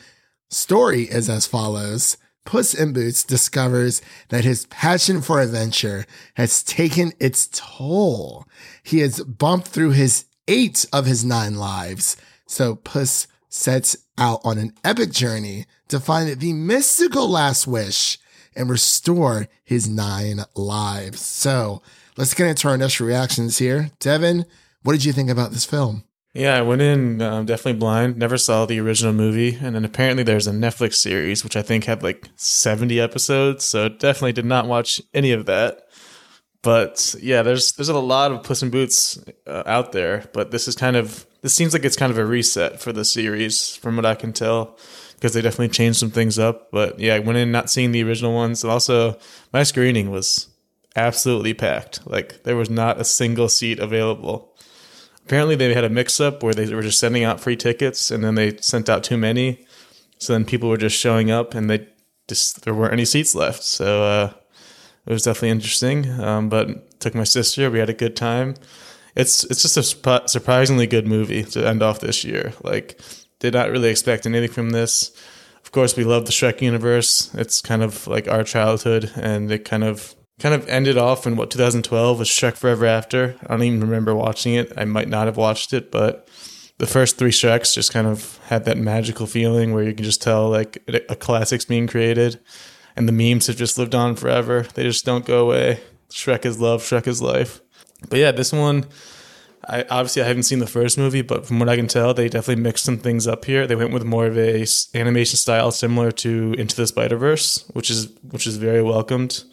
story 0.49 1.03
is 1.03 1.29
as 1.29 1.45
follows. 1.45 2.17
Puss 2.43 2.75
in 2.75 2.93
Boots 2.93 3.23
discovers 3.23 4.03
that 4.29 4.43
his 4.43 4.67
passion 4.67 5.21
for 5.21 5.41
adventure 5.41 6.05
has 6.35 6.63
taken 6.63 7.11
its 7.19 7.47
toll. 7.51 8.45
He 8.83 8.99
has 8.99 9.23
bumped 9.23 9.67
through 9.67 9.91
his 9.91 10.25
eight 10.47 10.85
of 10.93 11.05
his 11.05 11.23
nine 11.23 11.55
lives. 11.55 12.17
So 12.47 12.75
Puss 12.75 13.27
sets 13.49 13.97
out 14.17 14.41
on 14.43 14.57
an 14.57 14.73
epic 14.83 15.11
journey 15.11 15.65
to 15.87 15.99
find 15.99 16.39
the 16.39 16.53
mystical 16.53 17.29
last 17.29 17.67
wish 17.67 18.17
and 18.55 18.69
restore 18.69 19.47
his 19.63 19.87
nine 19.87 20.41
lives. 20.55 21.21
So 21.21 21.81
let's 22.17 22.33
get 22.33 22.47
into 22.47 22.67
our 22.67 22.75
initial 22.75 23.07
reactions 23.07 23.57
here. 23.57 23.91
Devin, 23.99 24.45
what 24.83 24.93
did 24.93 25.05
you 25.05 25.13
think 25.13 25.29
about 25.29 25.51
this 25.51 25.65
film? 25.65 26.03
Yeah, 26.33 26.57
I 26.57 26.63
went 26.63 26.81
in 26.81 27.21
um, 27.21 27.45
definitely 27.45 27.79
blind, 27.79 28.17
never 28.17 28.37
saw 28.37 28.65
the 28.65 28.79
original 28.81 29.13
movie. 29.13 29.55
And 29.55 29.73
then 29.73 29.85
apparently 29.85 30.23
there's 30.23 30.47
a 30.47 30.51
Netflix 30.51 30.95
series, 30.95 31.45
which 31.45 31.55
I 31.55 31.61
think 31.61 31.85
had 31.85 32.03
like 32.03 32.29
70 32.35 32.99
episodes. 32.99 33.63
So 33.63 33.87
definitely 33.87 34.33
did 34.33 34.45
not 34.45 34.67
watch 34.67 35.01
any 35.13 35.31
of 35.31 35.45
that. 35.45 35.84
But 36.65 37.13
yeah, 37.21 37.43
there's 37.43 37.73
there's 37.73 37.89
a 37.89 37.99
lot 37.99 38.31
of 38.31 38.41
Puss 38.41 38.63
in 38.63 38.71
Boots 38.71 39.23
uh, 39.45 39.61
out 39.67 39.91
there, 39.91 40.27
but 40.33 40.49
this 40.49 40.67
is 40.67 40.75
kind 40.75 40.95
of 40.95 41.27
this 41.43 41.53
seems 41.53 41.73
like 41.73 41.85
it's 41.85 41.95
kind 41.95 42.11
of 42.11 42.17
a 42.17 42.25
reset 42.25 42.81
for 42.81 42.91
the 42.91 43.05
series, 43.05 43.75
from 43.75 43.95
what 43.95 44.05
I 44.05 44.15
can 44.15 44.33
tell, 44.33 44.75
because 45.13 45.33
they 45.33 45.43
definitely 45.43 45.69
changed 45.69 45.99
some 45.99 46.09
things 46.09 46.39
up. 46.39 46.71
But 46.71 46.99
yeah, 46.99 47.13
I 47.13 47.19
went 47.19 47.37
in 47.37 47.51
not 47.51 47.69
seeing 47.69 47.91
the 47.91 48.01
original 48.01 48.33
ones, 48.33 48.63
and 48.63 48.71
also 48.71 49.19
my 49.53 49.61
screening 49.61 50.09
was 50.09 50.47
absolutely 50.95 51.53
packed. 51.53 51.99
Like 52.07 52.41
there 52.45 52.55
was 52.55 52.71
not 52.71 52.99
a 52.99 53.05
single 53.05 53.47
seat 53.47 53.77
available. 53.77 54.51
Apparently, 55.23 55.55
they 55.55 55.71
had 55.71 55.83
a 55.83 55.89
mix-up 55.89 56.41
where 56.41 56.55
they 56.55 56.73
were 56.73 56.81
just 56.81 56.99
sending 56.99 57.23
out 57.23 57.39
free 57.39 57.55
tickets, 57.55 58.09
and 58.09 58.23
then 58.23 58.33
they 58.33 58.57
sent 58.57 58.89
out 58.89 59.03
too 59.03 59.17
many. 59.17 59.67
So 60.17 60.33
then 60.33 60.45
people 60.45 60.69
were 60.69 60.77
just 60.77 60.97
showing 60.97 61.29
up, 61.29 61.53
and 61.53 61.69
they 61.69 61.87
just 62.27 62.63
there 62.63 62.73
weren't 62.73 62.93
any 62.93 63.05
seats 63.05 63.35
left. 63.35 63.61
So 63.61 64.03
uh, 64.03 64.33
it 65.05 65.13
was 65.13 65.23
definitely 65.23 65.49
interesting. 65.49 66.09
Um, 66.19 66.49
but 66.49 66.99
took 66.99 67.15
my 67.15 67.23
sister. 67.23 67.69
We 67.69 67.79
had 67.79 67.89
a 67.89 67.93
good 67.93 68.15
time. 68.15 68.55
It's 69.15 69.43
it's 69.45 69.61
just 69.61 69.77
a 69.77 69.81
surp- 69.81 70.29
surprisingly 70.29 70.87
good 70.87 71.07
movie 71.07 71.43
to 71.43 71.67
end 71.67 71.81
off 71.81 71.99
this 71.99 72.23
year. 72.23 72.53
Like 72.63 72.99
did 73.39 73.53
not 73.53 73.69
really 73.69 73.89
expect 73.89 74.25
anything 74.25 74.51
from 74.51 74.71
this. 74.71 75.11
Of 75.63 75.71
course, 75.71 75.95
we 75.95 76.03
love 76.03 76.25
the 76.25 76.31
Shrek 76.31 76.61
universe. 76.61 77.33
It's 77.33 77.61
kind 77.61 77.83
of 77.83 78.07
like 78.07 78.27
our 78.27 78.43
childhood, 78.43 79.11
and 79.15 79.51
it 79.51 79.65
kind 79.65 79.83
of 79.83 80.15
kind 80.39 80.53
of 80.53 80.67
ended 80.67 80.97
off 80.97 81.25
in 81.25 81.35
what 81.37 81.51
2012 81.51 82.19
was 82.19 82.27
Shrek 82.27 82.55
Forever 82.57 82.85
After. 82.85 83.35
I 83.43 83.47
don't 83.47 83.63
even 83.63 83.81
remember 83.81 84.13
watching 84.13 84.53
it. 84.53 84.71
I 84.75 84.85
might 84.85 85.07
not 85.07 85.27
have 85.27 85.37
watched 85.37 85.73
it, 85.73 85.91
but 85.91 86.27
the 86.77 86.87
first 86.87 87.17
three 87.17 87.31
Shreks 87.31 87.73
just 87.73 87.93
kind 87.93 88.07
of 88.07 88.37
had 88.47 88.65
that 88.65 88.77
magical 88.77 89.27
feeling 89.27 89.73
where 89.73 89.83
you 89.83 89.93
can 89.93 90.03
just 90.03 90.21
tell 90.21 90.49
like 90.49 90.83
a 91.09 91.15
classic's 91.15 91.65
being 91.65 91.87
created, 91.87 92.39
and 92.95 93.07
the 93.07 93.11
memes 93.11 93.47
have 93.47 93.57
just 93.57 93.77
lived 93.77 93.95
on 93.95 94.15
forever. 94.15 94.65
They 94.73 94.83
just 94.83 95.05
don't 95.05 95.25
go 95.25 95.45
away. 95.45 95.81
Shrek 96.09 96.45
is 96.45 96.59
love. 96.59 96.81
Shrek 96.81 97.07
is 97.07 97.21
life. 97.21 97.61
But 98.09 98.19
yeah, 98.19 98.31
this 98.31 98.51
one. 98.51 98.85
I 99.67 99.83
obviously 99.89 100.21
I 100.21 100.27
haven't 100.27 100.43
seen 100.43 100.59
the 100.59 100.67
first 100.67 100.97
movie, 100.97 101.23
but 101.23 101.45
from 101.45 101.59
what 101.59 101.69
I 101.69 101.75
can 101.75 101.87
tell, 101.87 102.13
they 102.13 102.29
definitely 102.29 102.61
mixed 102.61 102.85
some 102.85 102.99
things 102.99 103.27
up 103.27 103.45
here. 103.45 103.65
They 103.65 103.75
went 103.75 103.93
with 103.93 104.03
more 104.03 104.27
of 104.27 104.37
a 104.37 104.65
animation 104.93 105.37
style 105.37 105.71
similar 105.71 106.11
to 106.11 106.53
Into 106.57 106.75
the 106.75 106.85
Spider 106.85 107.17
Verse, 107.17 107.65
which 107.73 107.89
is 107.89 108.09
which 108.29 108.45
is 108.45 108.57
very 108.57 108.83
welcomed. 108.83 109.43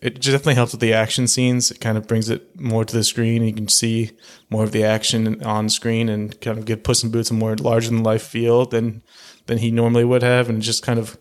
It 0.00 0.14
just 0.14 0.32
definitely 0.32 0.56
helps 0.56 0.72
with 0.72 0.80
the 0.80 0.92
action 0.92 1.28
scenes. 1.28 1.70
It 1.70 1.80
kind 1.80 1.96
of 1.96 2.08
brings 2.08 2.28
it 2.28 2.60
more 2.60 2.84
to 2.84 2.94
the 2.94 3.04
screen. 3.04 3.44
You 3.44 3.54
can 3.54 3.68
see 3.68 4.10
more 4.50 4.64
of 4.64 4.72
the 4.72 4.84
action 4.84 5.42
on 5.44 5.68
screen 5.68 6.08
and 6.08 6.38
kind 6.40 6.58
of 6.58 6.64
give 6.64 6.82
Puss 6.82 7.04
in 7.04 7.10
Boots 7.10 7.30
a 7.30 7.34
more 7.34 7.54
larger 7.56 7.88
than 7.88 8.02
life 8.02 8.22
feel 8.22 8.66
than 8.66 9.02
than 9.46 9.58
he 9.58 9.70
normally 9.70 10.04
would 10.04 10.22
have, 10.22 10.48
and 10.48 10.60
just 10.60 10.82
kind 10.82 10.98
of. 10.98 11.16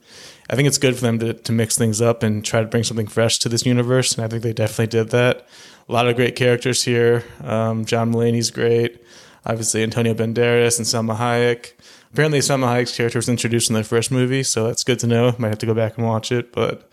I 0.52 0.56
think 0.56 0.68
it's 0.68 0.78
good 0.78 0.96
for 0.96 1.02
them 1.02 1.18
to, 1.20 1.34
to 1.34 1.52
mix 1.54 1.78
things 1.78 2.02
up 2.02 2.24
and 2.24 2.44
try 2.44 2.60
to 2.60 2.68
bring 2.68 2.84
something 2.84 3.08
fresh 3.08 3.40
to 3.40 3.50
this 3.50 3.66
universe, 3.66 4.16
and 4.16 4.26
I 4.26 4.28
think 4.28 4.44
they 4.44 4.52
definitely 4.52 4.88
did 4.88 5.10
that. 5.12 5.48
A 5.88 5.92
lot 5.94 6.08
of 6.08 6.18
great 6.18 6.36
characters 6.36 6.84
here. 6.84 7.24
Um, 7.42 7.86
John 7.86 8.14
Mulaney's 8.14 8.52
great. 8.52 9.02
Obviously, 9.46 9.82
Antonio 9.82 10.14
Banderas 10.14 10.78
and 10.78 10.86
Salma 10.86 11.18
Hayek. 11.18 11.72
Apparently, 12.12 12.40
Salma 12.40 12.66
Hayek's 12.66 12.96
character 12.96 13.18
was 13.18 13.30
introduced 13.30 13.70
in 13.70 13.76
the 13.76 13.84
first 13.84 14.12
movie, 14.12 14.44
so 14.44 14.68
that's 14.68 14.84
good 14.84 15.00
to 15.00 15.08
know. 15.08 15.34
Might 15.38 15.50
have 15.50 15.58
to 15.60 15.66
go 15.66 15.74
back 15.74 15.98
and 15.98 16.06
watch 16.06 16.34
it, 16.34 16.52
but 16.52 16.92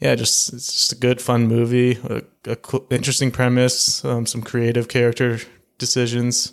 yeah, 0.00 0.16
just 0.16 0.52
it's 0.52 0.72
just 0.72 0.92
a 0.92 0.96
good, 0.96 1.22
fun 1.22 1.46
movie. 1.46 1.98
A, 2.04 2.22
a 2.50 2.56
interesting 2.90 3.30
premise. 3.30 4.04
Um, 4.04 4.26
some 4.26 4.42
creative 4.42 4.88
character 4.88 5.38
decisions. 5.78 6.52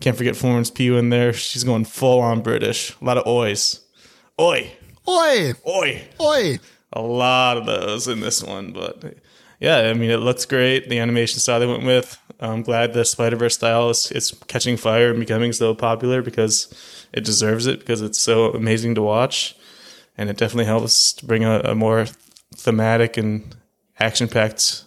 Can't 0.00 0.16
forget 0.16 0.36
Florence 0.36 0.70
Pugh 0.70 0.96
in 0.96 1.08
there. 1.08 1.32
She's 1.32 1.64
going 1.64 1.86
full 1.86 2.20
on 2.20 2.42
British. 2.42 2.94
A 3.00 3.04
lot 3.04 3.16
of 3.16 3.26
oys. 3.26 3.80
Oi, 4.38 4.72
Oi, 5.08 5.52
oi 5.66 6.02
oi. 6.20 6.58
a 6.92 7.00
lot 7.00 7.56
of 7.56 7.66
those 7.66 8.08
in 8.08 8.20
this 8.20 8.42
one. 8.42 8.72
But 8.72 9.14
yeah, 9.60 9.78
I 9.78 9.94
mean, 9.94 10.10
it 10.10 10.18
looks 10.18 10.44
great. 10.44 10.88
The 10.88 10.98
animation 10.98 11.38
style 11.38 11.60
they 11.60 11.66
went 11.66 11.84
with. 11.84 12.18
I'm 12.40 12.62
glad 12.62 12.92
the 12.92 13.04
Spider 13.04 13.36
Verse 13.36 13.54
style 13.54 13.90
is 13.90 14.10
it's 14.10 14.32
catching 14.46 14.76
fire 14.76 15.10
and 15.10 15.20
becoming 15.20 15.52
so 15.52 15.74
popular 15.74 16.22
because 16.22 16.72
it 17.12 17.24
deserves 17.24 17.66
it 17.66 17.80
because 17.80 18.02
it's 18.02 18.18
so 18.18 18.50
amazing 18.52 18.94
to 18.96 19.02
watch, 19.02 19.56
and 20.18 20.28
it 20.28 20.36
definitely 20.36 20.66
helps 20.66 21.12
to 21.14 21.26
bring 21.26 21.44
a, 21.44 21.60
a 21.60 21.74
more 21.74 22.06
thematic 22.54 23.16
and 23.16 23.56
action 23.98 24.28
packed 24.28 24.84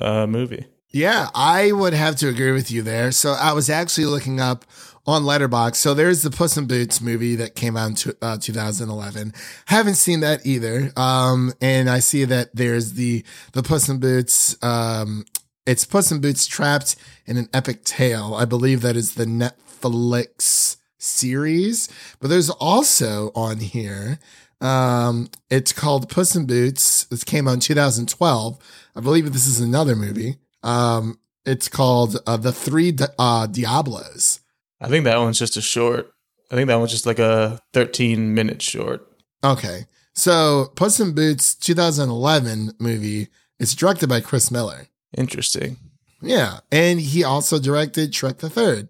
uh, 0.00 0.26
movie. 0.26 0.66
Yeah, 0.90 1.28
I 1.34 1.72
would 1.72 1.94
have 1.94 2.16
to 2.16 2.28
agree 2.28 2.52
with 2.52 2.70
you 2.70 2.82
there. 2.82 3.12
So 3.12 3.32
I 3.32 3.54
was 3.54 3.70
actually 3.70 4.04
looking 4.04 4.40
up 4.40 4.66
on 5.06 5.22
Letterboxd. 5.22 5.76
So 5.76 5.94
there's 5.94 6.22
the 6.22 6.30
Puss 6.30 6.56
in 6.56 6.66
Boots 6.66 7.00
movie 7.00 7.36
that 7.36 7.54
came 7.54 7.76
out 7.76 7.88
in 7.88 7.94
two, 7.96 8.14
uh, 8.22 8.38
2011. 8.38 9.32
Haven't 9.66 9.94
seen 9.94 10.20
that 10.20 10.46
either. 10.46 10.92
Um, 10.96 11.52
and 11.60 11.90
I 11.90 11.98
see 11.98 12.24
that 12.24 12.54
there's 12.54 12.92
the 12.94 13.24
the 13.52 13.62
Puss 13.62 13.88
in 13.88 13.98
Boots. 13.98 14.56
Um, 14.62 15.24
it's 15.66 15.84
Puss 15.84 16.10
in 16.12 16.20
Boots 16.20 16.46
trapped 16.46 16.96
in 17.26 17.36
an 17.36 17.48
epic 17.52 17.84
tale. 17.84 18.34
I 18.34 18.44
believe 18.44 18.82
that 18.82 18.96
is 18.96 19.14
the 19.14 19.26
Netflix 19.26 20.76
series. 20.98 21.88
But 22.20 22.28
there's 22.28 22.50
also 22.50 23.32
on 23.34 23.58
here. 23.58 24.18
Um, 24.60 25.28
it's 25.50 25.72
called 25.72 26.08
Puss 26.08 26.36
in 26.36 26.46
Boots. 26.46 27.04
This 27.06 27.24
came 27.24 27.48
out 27.48 27.54
in 27.54 27.60
2012. 27.60 28.58
I 28.94 29.00
believe 29.00 29.32
this 29.32 29.46
is 29.46 29.60
another 29.60 29.96
movie. 29.96 30.36
Um, 30.62 31.18
it's 31.44 31.68
called 31.68 32.16
uh, 32.26 32.36
The 32.36 32.52
Three 32.52 32.92
Di- 32.92 33.08
uh, 33.18 33.46
Diablos. 33.48 34.41
I 34.82 34.88
think 34.88 35.04
that 35.04 35.18
one's 35.18 35.38
just 35.38 35.56
a 35.56 35.62
short. 35.62 36.12
I 36.50 36.56
think 36.56 36.68
that 36.68 36.76
one's 36.76 36.90
just 36.90 37.06
like 37.06 37.18
a 37.18 37.60
13 37.72 38.34
minute 38.34 38.60
short. 38.60 39.06
Okay. 39.42 39.86
So 40.14 40.72
Puss 40.74 41.00
in 41.00 41.14
Boots 41.14 41.54
2011 41.54 42.72
movie. 42.78 43.28
It's 43.58 43.74
directed 43.74 44.08
by 44.08 44.20
Chris 44.20 44.50
Miller. 44.50 44.88
Interesting. 45.16 45.78
Yeah. 46.20 46.58
And 46.70 47.00
he 47.00 47.24
also 47.24 47.58
directed 47.58 48.12
Shrek 48.12 48.38
the 48.38 48.50
Third. 48.50 48.88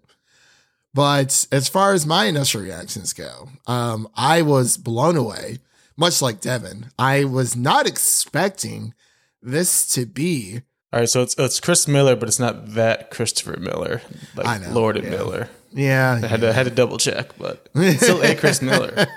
But 0.93 1.47
as 1.51 1.67
far 1.67 1.93
as 1.93 2.05
my 2.05 2.25
initial 2.25 2.61
reactions 2.61 3.13
go, 3.13 3.49
um, 3.65 4.07
I 4.15 4.41
was 4.43 4.77
blown 4.77 5.15
away, 5.15 5.57
much 5.97 6.21
like 6.21 6.39
Devin. 6.39 6.91
I 6.99 7.23
was 7.23 7.55
not 7.55 7.87
expecting 7.87 8.93
this 9.41 9.87
to 9.89 10.05
be 10.05 10.61
All 10.91 10.99
right, 10.99 11.09
so 11.09 11.23
it's 11.23 11.35
it's 11.37 11.59
Chris 11.59 11.87
Miller, 11.87 12.15
but 12.15 12.29
it's 12.29 12.39
not 12.39 12.73
that 12.75 13.09
Christopher 13.09 13.59
Miller, 13.59 14.01
like 14.35 14.45
I 14.45 14.57
know, 14.59 14.69
Lord 14.71 14.95
and 14.95 15.05
yeah. 15.05 15.11
Miller. 15.11 15.49
Yeah. 15.73 16.19
I 16.23 16.27
had 16.27 16.41
to 16.41 16.53
had 16.53 16.65
to 16.65 16.71
double 16.71 16.97
check, 16.97 17.37
but 17.37 17.69
it's 17.75 18.03
still 18.03 18.21
a 18.21 18.35
Chris 18.35 18.61
Miller. 18.61 18.93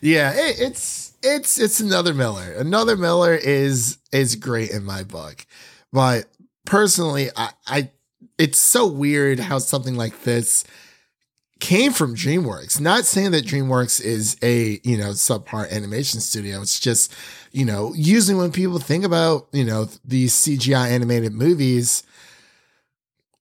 yeah, 0.00 0.32
it, 0.34 0.60
it's 0.60 1.12
it's 1.22 1.58
it's 1.58 1.80
another 1.80 2.14
Miller. 2.14 2.52
Another 2.52 2.96
Miller 2.96 3.34
is 3.34 3.98
is 4.12 4.36
great 4.36 4.70
in 4.70 4.84
my 4.84 5.02
book, 5.02 5.44
but 5.92 6.26
personally, 6.64 7.30
I, 7.36 7.50
I 7.66 7.90
it's 8.38 8.58
so 8.58 8.86
weird 8.86 9.40
how 9.40 9.58
something 9.58 9.96
like 9.96 10.22
this 10.22 10.64
came 11.60 11.92
from 11.92 12.16
DreamWorks. 12.16 12.80
Not 12.80 13.04
saying 13.04 13.30
that 13.30 13.44
DreamWorks 13.44 14.00
is 14.00 14.36
a 14.42 14.80
you 14.82 14.98
know 14.98 15.10
subpar 15.10 15.70
animation 15.70 16.20
studio. 16.20 16.60
It's 16.60 16.80
just 16.80 17.14
you 17.52 17.64
know 17.64 17.92
usually 17.94 18.36
when 18.36 18.52
people 18.52 18.78
think 18.78 19.04
about 19.04 19.48
you 19.52 19.64
know 19.64 19.88
these 20.04 20.34
CGI 20.34 20.90
animated 20.90 21.32
movies. 21.32 22.02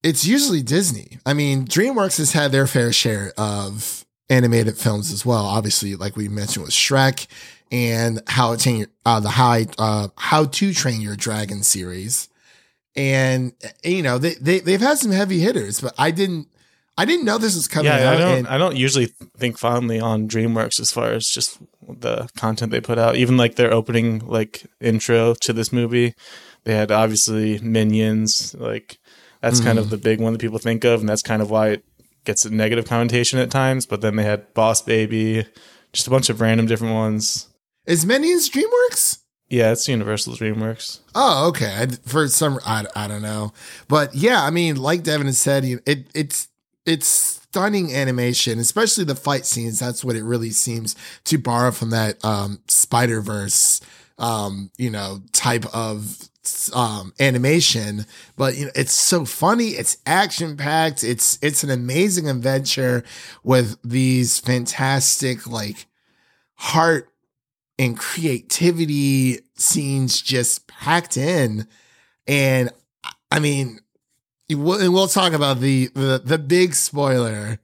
It's 0.04 0.26
usually 0.26 0.64
Disney. 0.64 1.20
I 1.26 1.34
mean, 1.34 1.66
DreamWorks 1.66 2.18
has 2.18 2.32
had 2.32 2.52
their 2.52 2.68
fair 2.68 2.92
share 2.92 3.34
of 3.38 4.06
animated 4.30 4.78
films 4.78 5.12
as 5.12 5.26
well. 5.26 5.46
Obviously, 5.46 5.96
like 5.96 6.16
we 6.16 6.28
mentioned 6.28 6.66
with 6.66 6.74
Shrek 6.74 7.28
and 7.72 8.22
how 8.28 8.56
to 8.56 8.62
train 8.62 8.78
your, 8.78 8.88
uh, 9.06 9.20
the 9.20 9.30
high, 9.30 9.68
uh, 9.78 10.08
how 10.18 10.46
to 10.46 10.74
train 10.74 11.02
your 11.02 11.16
dragon 11.16 11.62
series. 11.64 12.30
And, 12.96 13.54
you 13.84 14.02
know, 14.02 14.18
they, 14.18 14.34
they, 14.36 14.60
they've 14.60 14.82
had 14.82 14.98
some 14.98 15.12
heavy 15.12 15.40
hitters, 15.40 15.80
but 15.80 15.94
I 15.98 16.12
didn't, 16.12 16.48
I 16.98 17.06
didn't 17.06 17.26
know 17.26 17.38
this 17.38 17.56
was 17.56 17.68
coming 17.70 17.92
Yeah, 17.92 18.10
out. 18.10 18.16
I 18.16 18.18
don't 18.18 18.38
and- 18.40 18.48
I 18.48 18.58
don't 18.58 18.76
usually 18.76 19.08
think 19.38 19.58
fondly 19.58 20.00
on 20.00 20.28
DreamWorks 20.28 20.80
as 20.80 20.92
far 20.92 21.12
as 21.14 21.26
just 21.28 21.60
the 21.88 22.28
content 22.36 22.72
they 22.72 22.82
put 22.82 22.98
out. 22.98 23.16
Even 23.16 23.38
like 23.38 23.56
their 23.56 23.74
opening 23.74 24.20
like 24.20 24.66
intro 24.82 25.34
to 25.36 25.54
this 25.54 25.72
movie, 25.72 26.16
they 26.66 26.74
had 26.76 26.92
obviously 26.92 27.60
Minions. 27.60 28.54
Like 28.56 29.00
that's 29.42 29.60
kind 29.60 29.78
Mm. 29.78 29.82
of 29.82 29.90
the 29.90 29.98
big 29.98 30.20
one 30.22 30.34
that 30.34 30.40
people 30.40 30.60
think 30.60 30.84
of, 30.84 31.00
and 31.02 31.10
that's 31.10 31.22
kind 31.22 31.42
of 31.42 31.50
why 31.50 31.70
it 31.70 31.84
gets 32.26 32.46
a 32.46 32.50
negative 32.50 32.86
connotation 32.86 33.40
at 33.40 33.50
times. 33.52 33.86
But 33.86 34.02
then 34.02 34.16
they 34.16 34.24
had 34.24 34.54
Boss 34.54 34.82
Baby, 34.82 35.46
just 35.94 36.08
a 36.08 36.12
bunch 36.12 36.30
of 36.30 36.40
random 36.42 36.66
different 36.68 36.94
ones. 36.94 37.48
As 37.88 38.06
many 38.06 38.32
as 38.32 38.50
DreamWorks? 38.50 39.20
Yeah, 39.50 39.72
it's 39.72 39.88
Universal 39.88 40.36
DreamWorks. 40.36 41.00
Oh, 41.16 41.48
okay. 41.50 41.76
I, 41.78 41.88
for 42.08 42.28
some, 42.30 42.60
I, 42.66 42.86
I 42.96 43.08
don't 43.08 43.22
know, 43.24 43.52
but 43.88 44.16
yeah, 44.16 44.44
I 44.44 44.50
mean, 44.50 44.78
like 44.78 45.04
Devin 45.04 45.26
has 45.28 45.40
said, 45.40 45.66
it 45.66 46.08
it's 46.14 46.48
it's 46.86 47.08
stunning 47.08 47.94
animation, 47.94 48.60
especially 48.60 49.04
the 49.04 49.16
fight 49.16 49.46
scenes. 49.46 49.78
That's 49.80 50.06
what 50.06 50.16
it 50.16 50.24
really 50.24 50.52
seems 50.52 50.96
to 51.26 51.38
borrow 51.38 51.72
from 51.72 51.90
that 51.90 52.24
um, 52.24 52.62
Spider 52.70 53.20
Verse, 53.22 53.82
um, 54.18 54.72
you 54.78 54.90
know, 54.90 55.22
type 55.34 55.66
of 55.76 56.30
um, 56.74 57.14
animation. 57.20 58.06
But 58.36 58.58
you 58.58 58.66
know, 58.66 58.72
it's 58.76 58.94
so 58.94 59.26
funny. 59.26 59.70
It's 59.70 59.98
action 60.06 60.58
packed. 60.58 61.04
It's 61.04 61.38
it's 61.42 61.64
an 61.64 61.70
amazing 61.70 62.30
adventure 62.30 63.04
with 63.44 63.78
these 63.84 64.40
fantastic 64.40 65.48
like 65.48 65.86
heart 66.56 67.10
and 67.80 67.98
creativity 67.98 69.40
scenes 69.56 70.22
just 70.22 70.68
packed 70.68 71.18
in. 71.18 71.68
And 72.28 72.70
I 73.32 73.40
mean, 73.40 73.80
we'll, 74.50 74.92
we'll 74.92 75.08
talk 75.08 75.34
about 75.34 75.60
the, 75.60 75.88
the 75.88 76.22
the 76.24 76.38
big 76.38 76.76
spoiler 76.76 77.60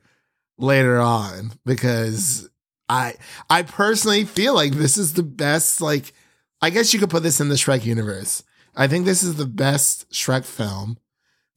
later 0.57 1.00
on 1.00 1.51
because 1.65 2.50
I 2.89 3.15
I 3.50 3.63
personally 3.63 4.24
feel 4.24 4.55
like 4.55 4.74
this 4.74 4.98
is 4.98 5.13
the 5.13 5.24
best. 5.24 5.81
Like, 5.81 6.13
I 6.62 6.69
guess 6.69 6.93
you 6.93 7.00
could 7.00 7.10
put 7.10 7.24
this 7.24 7.39
in 7.39 7.50
the 7.50 7.55
Shrek 7.55 7.86
universe. 7.86 8.43
I 8.77 8.88
think 8.88 9.05
this 9.05 9.24
is 9.24 9.36
the 9.36 9.46
best 9.46 10.10
Shrek 10.12 10.46
film 10.46 10.98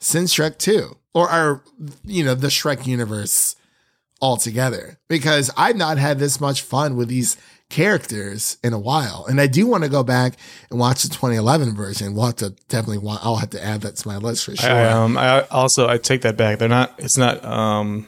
since 0.00 0.34
Shrek 0.34 0.58
Two, 0.58 0.96
or 1.14 1.30
or 1.30 1.62
you 2.04 2.24
know 2.24 2.34
the 2.34 2.48
Shrek 2.48 2.86
universe 2.86 3.54
altogether. 4.20 4.98
Because 5.08 5.50
I've 5.56 5.76
not 5.76 5.98
had 5.98 6.18
this 6.18 6.40
much 6.40 6.62
fun 6.62 6.96
with 6.96 7.08
these 7.08 7.36
characters 7.68 8.56
in 8.64 8.72
a 8.72 8.78
while, 8.78 9.26
and 9.28 9.40
I 9.40 9.46
do 9.46 9.66
want 9.66 9.84
to 9.84 9.90
go 9.90 10.02
back 10.02 10.34
and 10.70 10.80
watch 10.80 11.02
the 11.02 11.08
2011 11.08 11.76
version. 11.76 12.14
We'll 12.14 12.26
have 12.26 12.36
to 12.36 12.50
definitely 12.68 12.98
want. 12.98 13.24
I'll 13.24 13.36
have 13.36 13.50
to 13.50 13.62
add 13.62 13.82
that 13.82 13.96
to 13.96 14.08
my 14.08 14.16
list 14.16 14.46
for 14.46 14.56
sure. 14.56 14.70
I, 14.70 14.88
um, 14.88 15.18
I 15.18 15.42
also 15.48 15.88
I 15.88 15.98
take 15.98 16.22
that 16.22 16.36
back. 16.36 16.58
They're 16.58 16.68
not. 16.68 16.94
It's 16.98 17.18
not 17.18 17.44
um, 17.44 18.06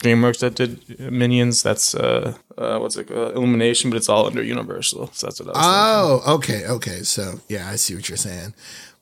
DreamWorks 0.00 0.40
that 0.40 0.54
did 0.54 0.98
Minions. 1.12 1.62
That's 1.62 1.94
uh, 1.94 2.36
uh 2.56 2.78
what's 2.78 2.96
it? 2.96 3.10
Uh, 3.10 3.32
Illumination, 3.32 3.90
but 3.90 3.96
it's 3.96 4.08
all 4.08 4.26
under 4.26 4.42
Universal. 4.42 5.10
So 5.12 5.26
that's 5.26 5.40
what 5.40 5.56
I 5.56 5.58
was. 5.58 6.22
Oh, 6.26 6.34
okay, 6.36 6.66
okay. 6.66 7.02
So 7.02 7.40
yeah, 7.48 7.68
I 7.68 7.76
see 7.76 7.94
what 7.94 8.08
you're 8.08 8.16
saying. 8.16 8.54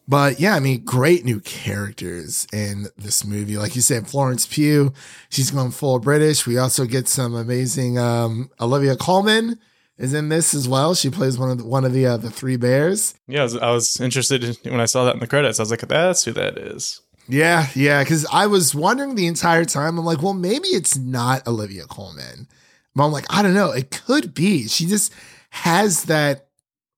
But 0.08 0.40
yeah, 0.40 0.54
I 0.54 0.60
mean, 0.60 0.84
great 0.84 1.24
new 1.24 1.38
characters 1.40 2.46
in 2.52 2.86
this 2.96 3.24
movie. 3.24 3.58
Like 3.58 3.76
you 3.76 3.82
said, 3.82 4.08
Florence 4.08 4.46
Pugh, 4.46 4.92
she's 5.28 5.50
going 5.50 5.70
full 5.70 5.98
British. 5.98 6.46
We 6.46 6.56
also 6.56 6.86
get 6.86 7.08
some 7.08 7.34
amazing 7.34 7.98
um, 7.98 8.50
Olivia 8.58 8.96
Colman 8.96 9.58
is 9.98 10.14
in 10.14 10.30
this 10.30 10.54
as 10.54 10.66
well. 10.66 10.94
She 10.94 11.10
plays 11.10 11.38
one 11.38 11.50
of 11.50 11.58
the, 11.58 11.64
one 11.64 11.84
of 11.84 11.92
the 11.92 12.06
uh, 12.06 12.16
the 12.16 12.30
three 12.30 12.56
bears. 12.56 13.14
Yeah, 13.26 13.40
I 13.40 13.42
was, 13.42 13.56
I 13.56 13.70
was 13.70 14.00
interested 14.00 14.44
in, 14.44 14.56
when 14.72 14.80
I 14.80 14.86
saw 14.86 15.04
that 15.04 15.14
in 15.14 15.20
the 15.20 15.26
credits. 15.26 15.60
I 15.60 15.62
was 15.62 15.70
like, 15.70 15.80
that's 15.80 16.24
who 16.24 16.32
that 16.32 16.56
is. 16.56 17.02
Yeah, 17.28 17.66
yeah, 17.74 18.02
because 18.02 18.26
I 18.32 18.46
was 18.46 18.74
wondering 18.74 19.14
the 19.14 19.26
entire 19.26 19.64
time. 19.64 19.98
I'm 19.98 20.04
like, 20.04 20.22
well, 20.22 20.32
maybe 20.34 20.68
it's 20.68 20.96
not 20.96 21.46
Olivia 21.46 21.84
Colman. 21.84 22.48
But 22.94 23.04
I'm 23.04 23.12
like, 23.12 23.26
I 23.30 23.42
don't 23.42 23.54
know. 23.54 23.70
It 23.70 23.90
could 23.90 24.34
be. 24.34 24.66
She 24.66 24.86
just 24.86 25.12
has 25.50 26.04
that, 26.04 26.48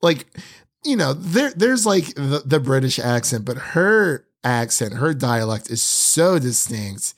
like, 0.03 0.27
you 0.85 0.97
know, 0.97 1.13
there 1.13 1.51
there's 1.51 1.85
like 1.85 2.15
the, 2.15 2.43
the 2.45 2.61
British 2.61 2.99
accent, 2.99 3.45
but 3.45 3.57
her 3.59 4.25
accent, 4.45 4.95
her 4.95 5.13
dialect 5.13 5.69
is 5.69 5.83
so 5.83 6.39
distinct. 6.39 7.15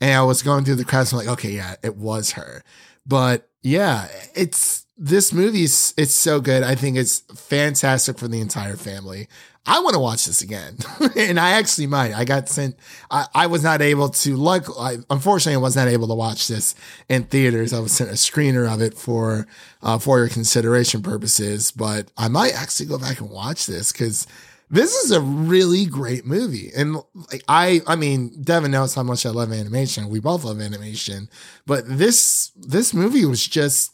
And 0.00 0.14
I 0.14 0.22
was 0.22 0.42
going 0.42 0.64
through 0.64 0.76
the 0.76 0.84
credits. 0.84 1.12
I'm 1.12 1.18
like, 1.18 1.28
okay, 1.28 1.50
yeah, 1.50 1.76
it 1.82 1.96
was 1.96 2.32
her. 2.32 2.62
But 3.06 3.48
yeah, 3.62 4.08
it's 4.34 4.86
this 5.02 5.32
movie's 5.32 5.92
it's 5.96 6.14
so 6.14 6.40
good. 6.40 6.62
I 6.62 6.76
think 6.76 6.96
it's 6.96 7.20
fantastic 7.34 8.18
for 8.18 8.28
the 8.28 8.40
entire 8.40 8.76
family. 8.76 9.28
I 9.66 9.80
want 9.80 9.94
to 9.94 10.00
watch 10.00 10.26
this 10.26 10.42
again, 10.42 10.76
and 11.16 11.40
I 11.40 11.52
actually 11.52 11.88
might. 11.88 12.14
I 12.14 12.24
got 12.24 12.48
sent. 12.48 12.76
I, 13.10 13.26
I 13.34 13.46
was 13.48 13.64
not 13.64 13.82
able 13.82 14.10
to. 14.10 14.36
Like, 14.36 14.64
I, 14.78 14.98
unfortunately, 15.10 15.54
I 15.54 15.58
was 15.58 15.74
not 15.74 15.88
able 15.88 16.06
to 16.06 16.14
watch 16.14 16.46
this 16.46 16.76
in 17.08 17.24
theaters. 17.24 17.72
I 17.72 17.80
was 17.80 17.90
sent 17.90 18.10
a 18.10 18.14
screener 18.14 18.72
of 18.72 18.80
it 18.80 18.94
for 18.94 19.48
uh, 19.82 19.98
for 19.98 20.20
your 20.20 20.28
consideration 20.28 21.02
purposes. 21.02 21.72
But 21.72 22.12
I 22.16 22.28
might 22.28 22.54
actually 22.54 22.86
go 22.86 22.98
back 22.98 23.20
and 23.20 23.28
watch 23.28 23.66
this 23.66 23.90
because 23.90 24.28
this 24.70 24.94
is 24.94 25.10
a 25.10 25.20
really 25.20 25.84
great 25.84 26.24
movie. 26.24 26.70
And 26.76 26.96
like 27.30 27.42
I, 27.48 27.82
I 27.88 27.96
mean, 27.96 28.40
Devin 28.40 28.70
knows 28.70 28.94
how 28.94 29.02
much 29.02 29.26
I 29.26 29.30
love 29.30 29.52
animation. 29.52 30.08
We 30.08 30.20
both 30.20 30.44
love 30.44 30.60
animation, 30.60 31.28
but 31.66 31.84
this 31.86 32.52
this 32.56 32.94
movie 32.94 33.24
was 33.24 33.46
just, 33.46 33.91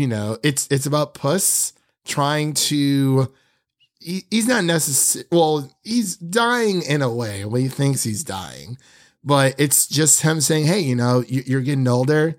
you 0.00 0.06
know, 0.06 0.38
it's 0.42 0.66
it's 0.70 0.86
about 0.86 1.14
Puss 1.14 1.74
trying 2.06 2.54
to 2.54 3.30
he, 4.00 4.24
he's 4.30 4.48
not 4.48 4.64
necessarily 4.64 5.28
well 5.30 5.70
he's 5.82 6.16
dying 6.16 6.82
in 6.82 7.02
a 7.02 7.12
way 7.12 7.44
when 7.44 7.60
he 7.60 7.68
thinks 7.68 8.02
he's 8.02 8.24
dying 8.24 8.78
but 9.22 9.54
it's 9.58 9.86
just 9.86 10.22
him 10.22 10.40
saying 10.40 10.64
hey 10.64 10.80
you 10.80 10.96
know 10.96 11.22
you, 11.28 11.42
you're 11.46 11.60
getting 11.60 11.86
older. 11.86 12.36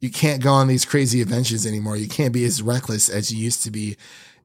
You 0.00 0.10
can't 0.10 0.42
go 0.42 0.52
on 0.52 0.66
these 0.66 0.84
crazy 0.84 1.22
adventures 1.22 1.64
anymore. 1.64 1.96
You 1.96 2.08
can't 2.08 2.34
be 2.34 2.44
as 2.44 2.60
reckless 2.60 3.08
as 3.08 3.32
you 3.32 3.42
used 3.42 3.62
to 3.62 3.70
be 3.70 3.96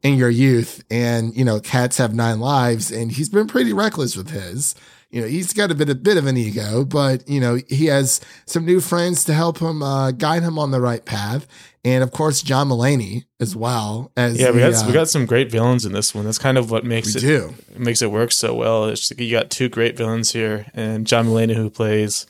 in 0.01 0.15
your 0.15 0.29
youth. 0.29 0.85
And 0.89 1.35
you 1.35 1.43
know 1.43 1.59
cats 1.59 1.97
have 1.97 2.13
nine 2.13 2.39
lives 2.39 2.91
and 2.91 3.11
he's 3.11 3.29
been 3.29 3.47
pretty 3.47 3.73
reckless 3.73 4.15
with 4.15 4.29
his 4.29 4.75
you 5.09 5.21
know 5.21 5.27
he's 5.27 5.53
got 5.53 5.71
a 5.71 5.75
bit 5.75 5.89
a 5.89 5.95
bit 5.95 6.17
of 6.17 6.25
an 6.27 6.37
ego 6.37 6.85
but 6.85 7.27
you 7.27 7.39
know 7.39 7.57
he 7.67 7.87
has 7.87 8.21
some 8.45 8.65
new 8.65 8.79
friends 8.79 9.23
to 9.25 9.33
help 9.33 9.59
him 9.59 9.81
uh, 9.81 10.11
guide 10.11 10.43
him 10.43 10.59
on 10.59 10.71
the 10.71 10.79
right 10.79 11.05
path 11.05 11.47
and 11.83 12.03
of 12.03 12.11
course 12.11 12.41
John 12.41 12.69
Mulaney 12.69 13.25
as 13.39 13.55
well 13.55 14.11
as 14.17 14.39
Yeah, 14.39 14.51
we 14.51 14.59
the, 14.59 14.69
got 14.71 14.83
uh, 14.83 14.87
we 14.87 14.93
got 14.93 15.09
some 15.09 15.25
great 15.25 15.49
villains 15.49 15.85
in 15.85 15.93
this 15.93 16.13
one. 16.13 16.25
That's 16.25 16.37
kind 16.37 16.57
of 16.57 16.69
what 16.71 16.83
makes 16.83 17.15
it 17.15 17.21
do 17.21 17.55
makes 17.77 18.01
it 18.01 18.11
work 18.11 18.31
so 18.31 18.53
well. 18.53 18.85
It's 18.85 19.11
you 19.17 19.31
got 19.31 19.49
two 19.49 19.69
great 19.69 19.97
villains 19.97 20.31
here, 20.33 20.65
and 20.73 21.07
John 21.07 21.27
Mulaney 21.27 21.55
who 21.55 21.69
plays. 21.69 22.25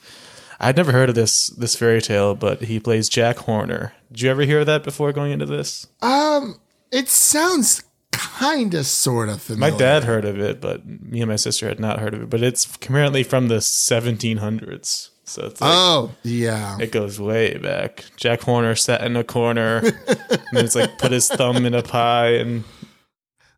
I'd 0.62 0.76
never 0.76 0.92
heard 0.92 1.10
of 1.10 1.16
this 1.16 1.48
this 1.48 1.76
fairy 1.76 2.02
tale, 2.02 2.36
but 2.36 2.62
he 2.64 2.80
plays 2.80 3.10
Jack 3.10 3.38
Horner. 3.38 3.94
Did 4.12 4.22
you 4.22 4.30
ever 4.30 4.42
hear 4.44 4.60
of 4.60 4.66
that 4.68 4.84
before 4.84 5.14
going 5.14 5.32
into 5.32 5.46
this? 5.46 5.88
Um, 6.02 6.60
it 6.92 7.08
sounds 7.08 7.82
kind 8.20 8.74
of 8.74 8.86
sort 8.86 9.30
of 9.30 9.42
familiar. 9.42 9.72
My 9.72 9.78
dad 9.78 10.04
heard 10.04 10.26
of 10.26 10.40
it, 10.40 10.60
but 10.62 10.86
me 10.86 11.22
and 11.22 11.30
my 11.30 11.36
sister 11.36 11.68
had 11.68 11.80
not 11.80 12.00
heard 12.00 12.14
of 12.14 12.22
it. 12.22 12.30
But 12.30 12.44
it's 12.44 12.66
apparently 12.76 13.24
from 13.24 13.48
the 13.48 13.56
1700s, 13.58 15.10
so 15.24 15.46
it's 15.46 15.62
like 15.62 15.72
Oh, 15.74 16.12
yeah. 16.24 16.78
it 16.80 16.92
goes 16.92 17.20
way 17.20 17.58
back. 17.58 18.06
Jack 18.18 18.42
Horner 18.42 18.76
sat 18.76 19.04
in 19.04 19.16
a 19.16 19.24
corner, 19.24 19.78
and 20.08 20.58
it's 20.58 20.76
like 20.76 20.98
put 20.98 21.12
his 21.12 21.28
thumb 21.30 21.66
in 21.66 21.74
a 21.74 21.82
pie, 21.84 22.32
and 22.34 22.64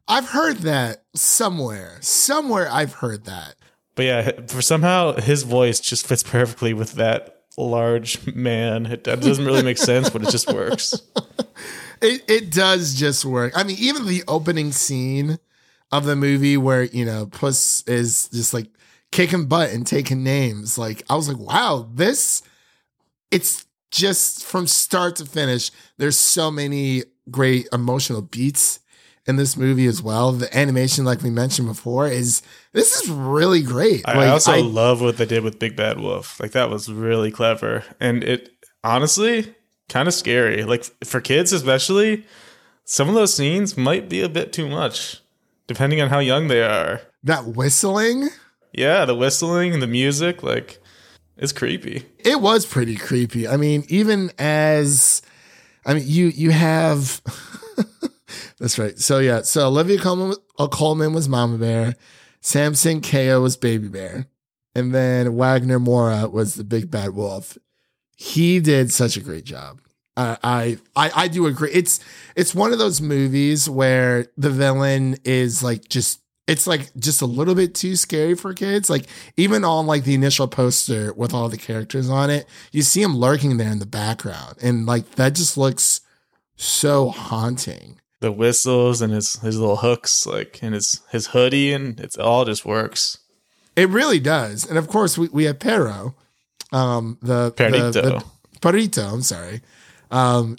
I've 0.07 0.29
heard 0.29 0.57
that 0.59 1.03
somewhere. 1.15 1.97
Somewhere 2.01 2.69
I've 2.71 2.93
heard 2.95 3.25
that. 3.25 3.55
But 3.95 4.03
yeah, 4.05 4.31
for 4.47 4.61
somehow 4.61 5.13
his 5.19 5.43
voice 5.43 5.79
just 5.79 6.07
fits 6.07 6.23
perfectly 6.23 6.73
with 6.73 6.93
that 6.93 7.37
large 7.57 8.25
man. 8.33 8.85
It 8.85 9.03
doesn't 9.03 9.45
really 9.45 9.63
make 9.63 9.77
sense, 9.77 10.09
but 10.09 10.23
it 10.23 10.29
just 10.29 10.51
works. 10.51 10.93
It 12.01 12.29
it 12.29 12.51
does 12.51 12.95
just 12.95 13.25
work. 13.25 13.53
I 13.55 13.63
mean, 13.63 13.77
even 13.79 14.07
the 14.07 14.23
opening 14.27 14.71
scene 14.71 15.39
of 15.91 16.05
the 16.05 16.15
movie 16.15 16.57
where, 16.57 16.83
you 16.83 17.05
know, 17.05 17.27
Puss 17.27 17.83
is 17.87 18.29
just 18.29 18.53
like 18.53 18.67
kicking 19.11 19.45
butt 19.45 19.71
and 19.71 19.85
taking 19.85 20.23
names. 20.23 20.77
Like 20.77 21.03
I 21.09 21.15
was 21.15 21.27
like, 21.27 21.37
wow, 21.37 21.87
this 21.93 22.41
it's 23.29 23.65
just 23.91 24.45
from 24.45 24.67
start 24.67 25.17
to 25.17 25.25
finish. 25.25 25.71
There's 25.97 26.17
so 26.17 26.49
many 26.49 27.03
great 27.29 27.67
emotional 27.71 28.21
beats 28.21 28.79
in 29.27 29.35
this 29.35 29.55
movie 29.55 29.85
as 29.85 30.01
well. 30.01 30.31
The 30.31 30.55
animation, 30.57 31.05
like 31.05 31.21
we 31.21 31.29
mentioned 31.29 31.67
before, 31.67 32.07
is 32.07 32.41
this 32.73 33.01
is 33.01 33.09
really 33.09 33.61
great. 33.61 34.07
I 34.07 34.15
like, 34.15 34.29
also 34.29 34.63
love 34.63 35.01
what 35.01 35.17
they 35.17 35.25
did 35.25 35.43
with 35.43 35.59
Big 35.59 35.75
Bad 35.75 35.99
Wolf. 35.99 36.39
Like 36.39 36.51
that 36.51 36.69
was 36.69 36.91
really 36.91 37.31
clever, 37.31 37.83
and 37.99 38.23
it 38.23 38.49
honestly 38.83 39.53
kind 39.91 40.07
of 40.07 40.13
scary. 40.13 40.63
Like 40.63 40.85
for 41.03 41.21
kids, 41.21 41.51
especially, 41.51 42.25
some 42.85 43.09
of 43.09 43.15
those 43.15 43.33
scenes 43.33 43.77
might 43.77 44.09
be 44.09 44.21
a 44.21 44.29
bit 44.29 44.51
too 44.53 44.67
much, 44.67 45.21
depending 45.67 46.01
on 46.01 46.09
how 46.09 46.19
young 46.19 46.47
they 46.47 46.63
are. 46.63 47.01
that 47.23 47.45
whistling. 47.45 48.29
Yeah, 48.73 49.03
the 49.05 49.15
whistling 49.15 49.73
and 49.73 49.81
the 49.81 49.87
music, 49.87 50.43
like, 50.43 50.81
it's 51.37 51.51
creepy. 51.51 52.05
it 52.19 52.39
was 52.39 52.65
pretty 52.65 52.95
creepy. 52.95 53.47
I 53.47 53.57
mean, 53.57 53.83
even 53.89 54.31
as 54.39 55.21
I 55.85 55.95
mean, 55.95 56.03
you 56.05 56.27
you 56.27 56.51
have 56.51 57.21
that's 58.59 58.79
right. 58.79 58.97
So 58.97 59.19
yeah, 59.19 59.41
so 59.41 59.67
Olivia 59.67 59.99
Colman, 59.99 60.35
uh, 60.57 60.67
Coleman 60.67 61.13
was 61.13 61.27
Mama 61.27 61.57
Bear, 61.57 61.95
Samson 62.39 63.01
Kayo 63.01 63.41
was 63.41 63.57
Baby 63.57 63.89
Bear, 63.89 64.27
and 64.73 64.93
then 64.95 65.35
Wagner 65.35 65.79
Moura 65.79 66.31
was 66.31 66.55
the 66.55 66.63
Big 66.63 66.89
Bad 66.89 67.09
Wolf. 67.15 67.57
He 68.21 68.59
did 68.59 68.91
such 68.91 69.17
a 69.17 69.19
great 69.19 69.45
job. 69.45 69.81
I 70.15 70.37
I 70.43 70.77
I, 70.95 71.23
I 71.23 71.27
do 71.27 71.47
agree. 71.47 71.71
It's 71.71 71.99
it's 72.35 72.53
one 72.53 72.71
of 72.71 72.77
those 72.77 73.01
movies 73.01 73.67
where 73.67 74.27
the 74.37 74.51
villain 74.51 75.17
is 75.25 75.63
like 75.63 75.89
just 75.89 76.21
it's 76.45 76.67
like 76.67 76.93
just 76.99 77.23
a 77.23 77.25
little 77.25 77.55
bit 77.55 77.73
too 77.73 77.95
scary 77.95 78.35
for 78.35 78.53
kids. 78.53 78.91
Like 78.91 79.07
even 79.37 79.65
on 79.65 79.87
like 79.87 80.03
the 80.03 80.13
initial 80.13 80.47
poster 80.47 81.11
with 81.13 81.33
all 81.33 81.49
the 81.49 81.57
characters 81.57 82.11
on 82.11 82.29
it, 82.29 82.45
you 82.71 82.83
see 82.83 83.01
him 83.01 83.17
lurking 83.17 83.57
there 83.57 83.71
in 83.71 83.79
the 83.79 83.87
background, 83.87 84.57
and 84.61 84.85
like 84.85 85.15
that 85.15 85.33
just 85.33 85.57
looks 85.57 86.01
so 86.55 87.09
haunting. 87.09 87.99
The 88.19 88.31
whistles 88.31 89.01
and 89.01 89.11
his 89.11 89.39
his 89.39 89.57
little 89.57 89.77
hooks, 89.77 90.27
like, 90.27 90.59
and 90.61 90.75
his 90.75 91.01
his 91.09 91.27
hoodie, 91.27 91.73
and 91.73 91.99
it 91.99 92.19
all 92.19 92.45
just 92.45 92.67
works. 92.67 93.17
It 93.75 93.89
really 93.89 94.19
does. 94.19 94.63
And 94.63 94.77
of 94.77 94.87
course, 94.87 95.17
we, 95.17 95.27
we 95.29 95.45
have 95.45 95.57
Pero, 95.57 96.13
um, 96.71 97.17
the 97.21 97.51
Perrito. 97.51 97.93
the, 97.93 98.01
the 98.01 98.25
Perrito. 98.59 99.13
I'm 99.13 99.21
sorry. 99.21 99.61
Um, 100.09 100.57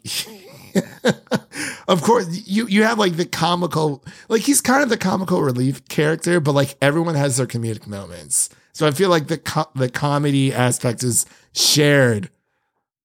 of 1.88 2.02
course, 2.02 2.46
you 2.46 2.66
you 2.66 2.82
have 2.84 2.98
like 2.98 3.16
the 3.16 3.26
comical, 3.26 4.04
like 4.28 4.42
he's 4.42 4.60
kind 4.60 4.82
of 4.82 4.88
the 4.88 4.96
comical 4.96 5.42
relief 5.42 5.86
character, 5.88 6.40
but 6.40 6.52
like 6.52 6.76
everyone 6.80 7.14
has 7.14 7.36
their 7.36 7.46
comedic 7.46 7.86
moments. 7.86 8.48
So 8.72 8.86
I 8.86 8.90
feel 8.90 9.10
like 9.10 9.28
the 9.28 9.38
co- 9.38 9.70
the 9.74 9.90
comedy 9.90 10.52
aspect 10.52 11.02
is 11.02 11.26
shared 11.52 12.30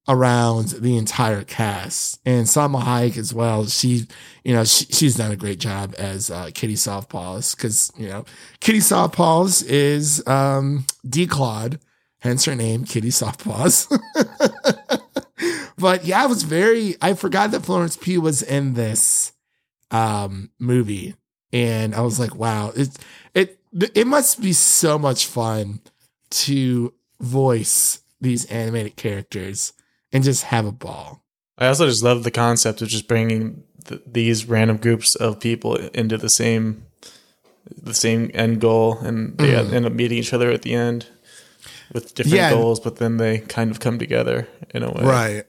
around 0.07 0.69
the 0.69 0.95
entire 0.95 1.43
cast, 1.43 2.21
and 2.25 2.45
Salma 2.45 2.81
Hayek 2.81 3.17
as 3.17 3.33
well. 3.33 3.65
She, 3.65 4.07
you 4.45 4.53
know, 4.53 4.63
she, 4.63 4.85
she's 4.85 5.17
done 5.17 5.31
a 5.31 5.35
great 5.35 5.59
job 5.59 5.93
as 5.97 6.31
uh, 6.31 6.51
Kitty 6.53 6.75
Softpaws 6.75 7.55
because 7.55 7.91
you 7.97 8.07
know 8.07 8.23
Kitty 8.61 8.79
Softpaws 8.79 9.65
is 9.67 10.25
um, 10.27 10.85
declawed, 11.05 11.79
hence 12.19 12.45
her 12.45 12.55
name, 12.55 12.85
Kitty 12.85 13.09
Softpaws. 13.09 13.87
but 15.77 16.05
yeah, 16.05 16.23
I 16.23 16.25
was 16.25 16.43
very. 16.43 16.95
I 17.01 17.13
forgot 17.13 17.51
that 17.51 17.65
Florence 17.65 17.97
Pugh 17.97 18.21
was 18.21 18.41
in 18.41 18.73
this 18.73 19.33
um 19.91 20.49
movie, 20.59 21.15
and 21.53 21.95
I 21.95 22.01
was 22.01 22.19
like, 22.19 22.35
wow, 22.35 22.71
it 22.75 22.89
it 23.33 23.59
it 23.95 24.07
must 24.07 24.41
be 24.41 24.53
so 24.53 24.97
much 24.97 25.27
fun 25.27 25.81
to 26.29 26.93
voice 27.19 28.01
these 28.19 28.45
animated 28.45 28.95
characters 28.95 29.73
and 30.11 30.23
just 30.23 30.45
have 30.45 30.65
a 30.65 30.71
ball. 30.71 31.23
I 31.57 31.67
also 31.67 31.87
just 31.87 32.03
love 32.03 32.23
the 32.23 32.31
concept 32.31 32.81
of 32.81 32.87
just 32.87 33.07
bringing 33.07 33.63
th- 33.85 34.01
these 34.05 34.45
random 34.45 34.77
groups 34.77 35.15
of 35.15 35.39
people 35.39 35.75
into 35.75 36.17
the 36.17 36.29
same 36.29 36.83
the 37.75 37.93
same 37.93 38.31
end 38.33 38.61
goal, 38.61 38.97
and 38.99 39.37
they 39.37 39.55
end 39.55 39.85
up 39.85 39.91
meeting 39.91 40.17
each 40.17 40.33
other 40.33 40.49
at 40.49 40.61
the 40.61 40.73
end 40.73 41.07
with 41.93 42.13
different 42.15 42.35
Yeah. 42.35 42.51
goals, 42.51 42.79
but 42.79 42.97
then 42.97 43.17
they 43.17 43.39
kind 43.39 43.71
of 43.71 43.79
come 43.79 43.99
together 43.99 44.47
in 44.73 44.83
a 44.83 44.91
way. 44.91 45.03
Right. 45.03 45.43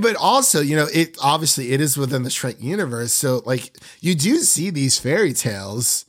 But 0.00 0.16
also, 0.16 0.60
you 0.62 0.74
know, 0.74 0.86
it 0.92 1.16
obviously 1.22 1.72
it 1.72 1.80
is 1.80 1.96
within 1.98 2.22
the 2.22 2.30
Shrek 2.30 2.62
universe. 2.62 3.12
So 3.12 3.42
like 3.44 3.76
you 4.00 4.14
do 4.14 4.38
see 4.38 4.70
these 4.70 4.98
fairy 4.98 5.32
tales 5.34 6.06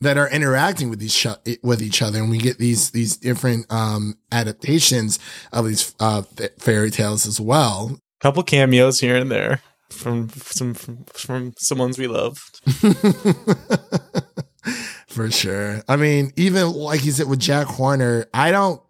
that 0.00 0.16
are 0.16 0.30
interacting 0.30 0.88
with 0.90 1.02
each 1.02 1.26
with 1.62 1.82
each 1.82 2.00
other 2.00 2.20
and 2.20 2.30
we 2.30 2.38
get 2.38 2.58
these 2.58 2.90
these 2.92 3.16
different 3.16 3.66
um 3.70 4.14
adaptations 4.32 5.18
of 5.52 5.66
these 5.66 5.94
uh 6.00 6.22
fa- 6.22 6.50
fairy 6.58 6.90
tales 6.90 7.26
as 7.26 7.40
well. 7.40 7.98
Couple 8.20 8.42
cameos 8.44 9.00
here 9.00 9.16
and 9.16 9.30
there 9.30 9.60
from 9.90 10.28
some 10.30 10.72
from, 10.74 11.04
from 11.12 11.52
someone's 11.58 11.98
we 11.98 12.06
love. 12.06 12.38
For 15.18 15.32
sure. 15.32 15.82
I 15.88 15.96
mean, 15.96 16.32
even 16.36 16.70
like 16.72 17.04
you 17.04 17.10
said 17.10 17.28
with 17.28 17.40
Jack 17.40 17.66
Horner, 17.66 18.26
I 18.32 18.52
don't 18.52 18.80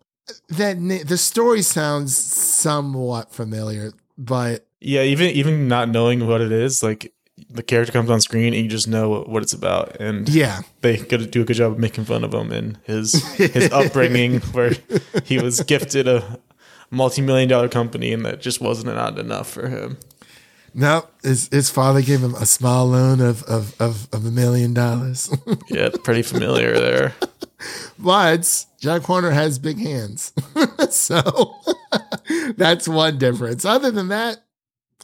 that 0.50 0.76
the 1.06 1.16
story 1.16 1.62
sounds 1.62 2.14
somewhat 2.14 3.32
familiar, 3.32 3.92
but 4.18 4.66
Yeah, 4.78 5.04
even 5.04 5.30
even 5.30 5.68
not 5.68 5.88
knowing 5.88 6.26
what 6.26 6.42
it 6.42 6.52
is, 6.52 6.82
like 6.82 7.14
the 7.48 7.62
character 7.62 7.92
comes 7.92 8.10
on 8.10 8.20
screen 8.20 8.52
and 8.52 8.62
you 8.62 8.68
just 8.68 8.88
know 8.88 9.22
what 9.22 9.42
it's 9.42 9.54
about, 9.54 9.96
and 10.00 10.28
yeah. 10.28 10.60
they 10.82 10.98
could 10.98 11.30
do 11.30 11.40
a 11.40 11.44
good 11.46 11.56
job 11.56 11.72
of 11.72 11.78
making 11.78 12.04
fun 12.04 12.24
of 12.24 12.34
him 12.34 12.52
and 12.52 12.78
his 12.84 13.24
his 13.36 13.72
upbringing, 13.72 14.40
where 14.52 14.72
he 15.24 15.38
was 15.38 15.62
gifted 15.62 16.06
a 16.06 16.38
multi 16.90 17.22
million 17.22 17.48
dollar 17.48 17.70
company 17.70 18.12
and 18.12 18.26
that 18.26 18.42
just 18.42 18.60
wasn't 18.60 18.88
enough 19.18 19.48
for 19.48 19.68
him. 19.68 19.96
No, 20.74 21.06
his 21.22 21.48
his 21.48 21.70
father 21.70 22.02
gave 22.02 22.22
him 22.22 22.34
a 22.34 22.46
small 22.46 22.86
loan 22.86 23.20
of 23.20 23.42
of 23.44 23.80
of, 23.80 24.08
of 24.12 24.26
a 24.26 24.30
million 24.30 24.74
dollars. 24.74 25.30
Yeah, 25.68 25.90
pretty 26.02 26.22
familiar 26.22 26.72
there. 26.74 27.14
but 27.98 28.66
Jack 28.80 29.02
Horner 29.02 29.30
has 29.30 29.58
big 29.58 29.78
hands. 29.78 30.32
so 30.90 31.54
that's 32.56 32.88
one 32.88 33.18
difference. 33.18 33.64
Other 33.64 33.90
than 33.90 34.08
that, 34.08 34.38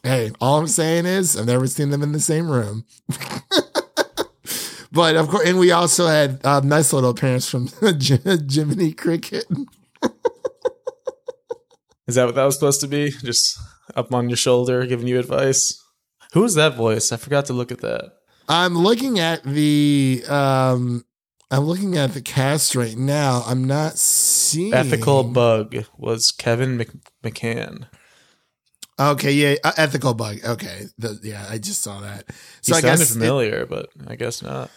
hey, 0.03 0.31
all 0.41 0.59
I'm 0.59 0.67
saying 0.69 1.07
is 1.07 1.37
I've 1.37 1.47
never 1.47 1.67
seen 1.67 1.91
them 1.91 2.03
in 2.03 2.13
the 2.13 2.21
same 2.21 2.49
room. 2.49 2.85
but 4.93 5.17
of 5.17 5.29
course, 5.29 5.47
and 5.49 5.59
we 5.59 5.71
also 5.71 6.07
had 6.07 6.41
a 6.45 6.63
nice 6.63 6.93
little 6.93 7.11
appearance 7.11 7.49
from 7.49 7.69
Jiminy 7.81 8.93
Cricket. 8.93 9.45
Is 12.07 12.17
that 12.17 12.27
what 12.27 12.35
that 12.35 12.45
was 12.45 12.55
supposed 12.55 12.81
to 12.83 12.89
be? 12.89 13.11
Just 13.11 13.59
up 13.95 14.13
on 14.13 14.29
your 14.29 14.37
shoulder, 14.37 14.87
giving 14.87 15.07
you 15.07 15.19
advice. 15.19 15.81
Who 16.33 16.45
is 16.45 16.55
that 16.55 16.75
voice? 16.75 17.13
I 17.13 17.17
forgot 17.17 17.47
to 17.47 17.53
look 17.53 17.71
at 17.73 17.81
that. 17.81 18.13
I'm 18.49 18.77
looking 18.77 19.19
at 19.19 19.43
the 19.45 20.23
um 20.29 21.05
I'm 21.51 21.65
looking 21.65 21.97
at 21.97 22.13
the 22.15 22.21
cast 22.23 22.75
right 22.75 22.97
now. 22.97 23.43
I'm 23.47 23.65
not 23.65 23.97
seeing 23.97 24.75
Ethical 24.75 25.23
Bug 25.25 25.77
was 25.97 26.31
Kevin 26.33 26.77
Mc- 26.77 26.91
McCann. 27.23 27.87
Okay, 28.99 29.33
yeah, 29.33 29.57
uh, 29.65 29.73
ethical 29.77 30.15
bug. 30.15 30.39
Okay, 30.45 30.85
the, 30.99 31.19
yeah, 31.23 31.45
I 31.51 31.59
just 31.59 31.83
saw 31.83 32.01
that. 32.01 32.25
He 32.29 32.73
So 32.73 32.77
I 32.77 32.81
sounded 32.81 32.99
guess 32.99 33.11
it- 33.11 33.15
familiar, 33.15 33.67
but 33.67 33.89
I 34.07 34.15
guess 34.17 34.41
not. 34.43 34.71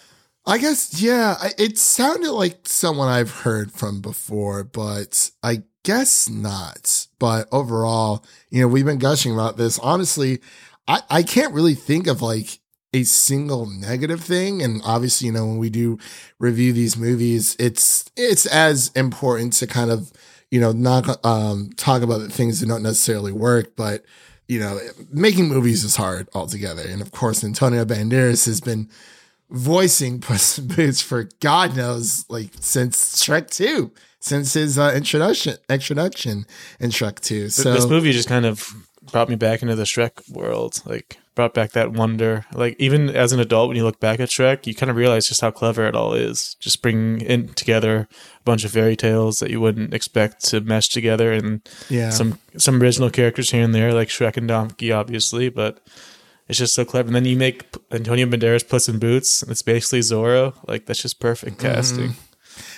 I 0.48 0.58
guess 0.58 1.02
yeah, 1.02 1.36
it 1.58 1.78
sounded 1.78 2.32
like 2.32 2.70
someone 2.70 3.10
I've 3.10 3.42
heard 3.42 3.74
from 3.74 4.00
before, 4.00 4.64
but 4.64 5.30
I 5.44 5.64
guess 5.84 6.30
not. 6.30 7.08
But 7.20 7.50
overall, 7.52 8.24
you 8.50 8.62
know, 8.62 8.70
we've 8.70 8.86
been 8.86 8.98
gushing 8.98 9.34
about 9.34 9.58
this. 9.58 9.78
Honestly, 9.80 10.40
I 10.88 11.02
I 11.10 11.24
can't 11.24 11.54
really 11.54 11.76
think 11.76 12.08
of 12.08 12.22
like 12.22 12.60
a 12.94 13.04
single 13.04 13.66
negative 13.66 14.22
thing 14.22 14.62
and 14.62 14.82
obviously 14.86 15.26
you 15.26 15.32
know 15.34 15.46
when 15.46 15.58
we 15.58 15.70
do 15.70 16.00
review 16.40 16.72
these 16.72 16.96
movies 16.96 17.54
it's 17.60 18.10
it's 18.16 18.46
as 18.46 18.88
important 18.96 19.52
to 19.52 19.68
kind 19.68 19.92
of 19.92 20.10
you 20.52 20.60
know 20.62 20.72
not 20.72 21.24
um 21.26 21.70
talk 21.76 22.02
about 22.02 22.20
the 22.20 22.30
things 22.30 22.62
that 22.62 22.68
don't 22.68 22.82
necessarily 22.82 23.34
work 23.34 23.76
but 23.76 24.06
you 24.48 24.58
know 24.58 24.80
making 25.12 25.50
movies 25.50 25.84
is 25.84 25.98
hard 25.98 26.30
altogether 26.34 26.82
and 26.88 27.02
of 27.02 27.12
course 27.12 27.44
Antonio 27.44 27.84
Banderas 27.84 28.46
has 28.46 28.62
been 28.62 28.90
voicing 29.50 30.20
Puss 30.20 30.60
in 30.60 30.68
Boots 30.68 31.02
for 31.02 31.30
God 31.40 31.76
knows 31.76 32.26
like 32.30 32.52
since 32.60 33.24
Shrek 33.24 33.50
2 33.50 33.92
since 34.20 34.54
his 34.54 34.78
uh, 34.78 34.94
introduction 34.96 35.56
introduction 35.70 36.46
in 36.80 36.90
Shrek 36.90 37.20
2. 37.20 37.50
so 37.50 37.74
this 37.74 37.88
movie 37.88 38.12
just 38.12 38.28
kind 38.28 38.46
of 38.46 38.68
brought 39.12 39.30
me 39.30 39.36
back 39.36 39.62
into 39.62 39.76
the 39.76 39.84
Shrek 39.84 40.30
world. 40.30 40.82
Like 40.86 41.18
brought 41.36 41.54
back 41.54 41.72
that 41.72 41.92
wonder. 41.92 42.46
Like 42.54 42.76
even 42.80 43.10
as 43.10 43.32
an 43.32 43.40
adult, 43.40 43.70
when 43.70 43.78
you 43.78 43.84
look 43.84 44.00
back 44.00 44.20
at 44.20 44.30
Shrek, 44.30 44.66
you 44.66 44.76
kind 44.76 44.90
of 44.90 44.96
realize 44.96 45.28
just 45.28 45.42
how 45.42 45.52
clever 45.52 45.86
it 45.86 45.96
all 45.96 46.14
is. 46.14 46.56
Just 46.60 46.82
bringing 46.82 47.22
in 47.22 47.50
together 47.50 48.08
a 48.10 48.44
bunch 48.44 48.66
of 48.66 48.72
fairy 48.72 48.96
tales 48.96 49.38
that 49.38 49.52
you 49.52 49.62
wouldn't 49.62 49.94
expect 49.94 50.44
to 50.46 50.62
mesh 50.62 50.90
together, 50.90 51.32
and 51.32 51.68
yeah 51.90 52.10
some 52.10 52.40
some 52.58 52.82
original 52.82 53.10
characters 53.10 53.52
here 53.52 53.64
and 53.64 53.74
there, 53.74 53.94
like 53.94 54.10
Shrek 54.10 54.38
and 54.38 54.48
Donkey, 54.48 54.92
obviously, 54.92 55.50
but. 55.50 55.80
It's 56.48 56.58
just 56.58 56.74
so 56.74 56.86
clever, 56.86 57.08
and 57.08 57.16
then 57.16 57.26
you 57.26 57.38
make 57.38 57.66
Antonio 57.92 58.26
Banderas 58.26 58.68
Puss 58.68 58.88
in 58.88 59.00
Boots, 59.00 59.42
and 59.42 59.52
it's 59.52 59.62
basically 59.62 60.00
Zorro. 60.00 60.54
Like 60.68 60.86
that's 60.86 61.02
just 61.02 61.20
perfect 61.20 61.60
casting. 61.60 62.14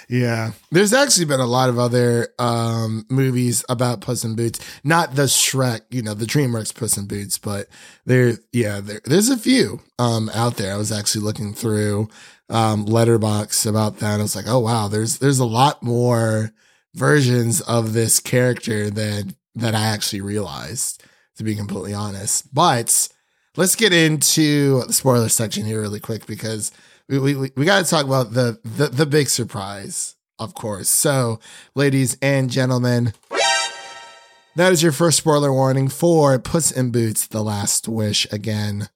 Yeah. 0.09 0.53
There's 0.71 0.91
actually 0.91 1.25
been 1.25 1.39
a 1.39 1.45
lot 1.45 1.69
of 1.69 1.77
other 1.77 2.29
um 2.39 3.05
movies 3.09 3.63
about 3.69 4.01
Puss 4.01 4.25
in 4.25 4.35
Boots. 4.35 4.59
Not 4.83 5.15
the 5.15 5.23
Shrek, 5.23 5.81
you 5.91 6.01
know, 6.01 6.15
the 6.15 6.25
DreamWorks 6.25 6.73
Puss 6.73 6.97
in 6.97 7.05
Boots, 7.05 7.37
but 7.37 7.67
there 8.05 8.37
yeah, 8.51 8.81
there 8.81 9.01
there's 9.05 9.29
a 9.29 9.37
few 9.37 9.81
um 9.99 10.29
out 10.33 10.57
there. 10.57 10.73
I 10.73 10.77
was 10.77 10.91
actually 10.91 11.23
looking 11.23 11.53
through 11.53 12.09
um 12.49 12.85
Letterboxd 12.87 13.69
about 13.69 13.99
that. 13.99 14.19
I 14.19 14.23
was 14.23 14.35
like, 14.35 14.47
oh 14.47 14.59
wow, 14.59 14.87
there's 14.87 15.19
there's 15.19 15.39
a 15.39 15.45
lot 15.45 15.83
more 15.83 16.51
versions 16.95 17.61
of 17.61 17.93
this 17.93 18.19
character 18.19 18.89
than 18.89 19.35
that 19.53 19.75
I 19.75 19.85
actually 19.85 20.21
realized, 20.21 21.03
to 21.37 21.43
be 21.43 21.55
completely 21.55 21.93
honest. 21.93 22.53
But 22.53 23.09
let's 23.59 23.75
get 23.75 23.91
into 23.91 24.85
the 24.85 24.93
spoiler 24.93 25.27
section 25.27 25.65
here 25.65 25.81
really 25.81 25.99
quick 25.99 26.25
because 26.25 26.71
we 27.09 27.19
we, 27.19 27.51
we 27.57 27.65
got 27.65 27.83
to 27.83 27.89
talk 27.89 28.05
about 28.05 28.31
the, 28.31 28.57
the 28.63 28.87
the 28.87 29.05
big 29.05 29.27
surprise, 29.27 30.15
of 30.39 30.53
course. 30.53 30.87
So, 30.87 31.41
ladies 31.75 32.17
and 32.21 32.49
gentlemen, 32.49 33.13
that 34.55 34.71
is 34.71 34.81
your 34.81 34.93
first 34.93 35.17
spoiler 35.17 35.51
warning 35.51 35.89
for 35.89 36.39
Puss 36.39 36.71
in 36.71 36.91
Boots: 36.91 37.27
The 37.27 37.43
Last 37.43 37.89
Wish. 37.89 38.25
Again, 38.31 38.87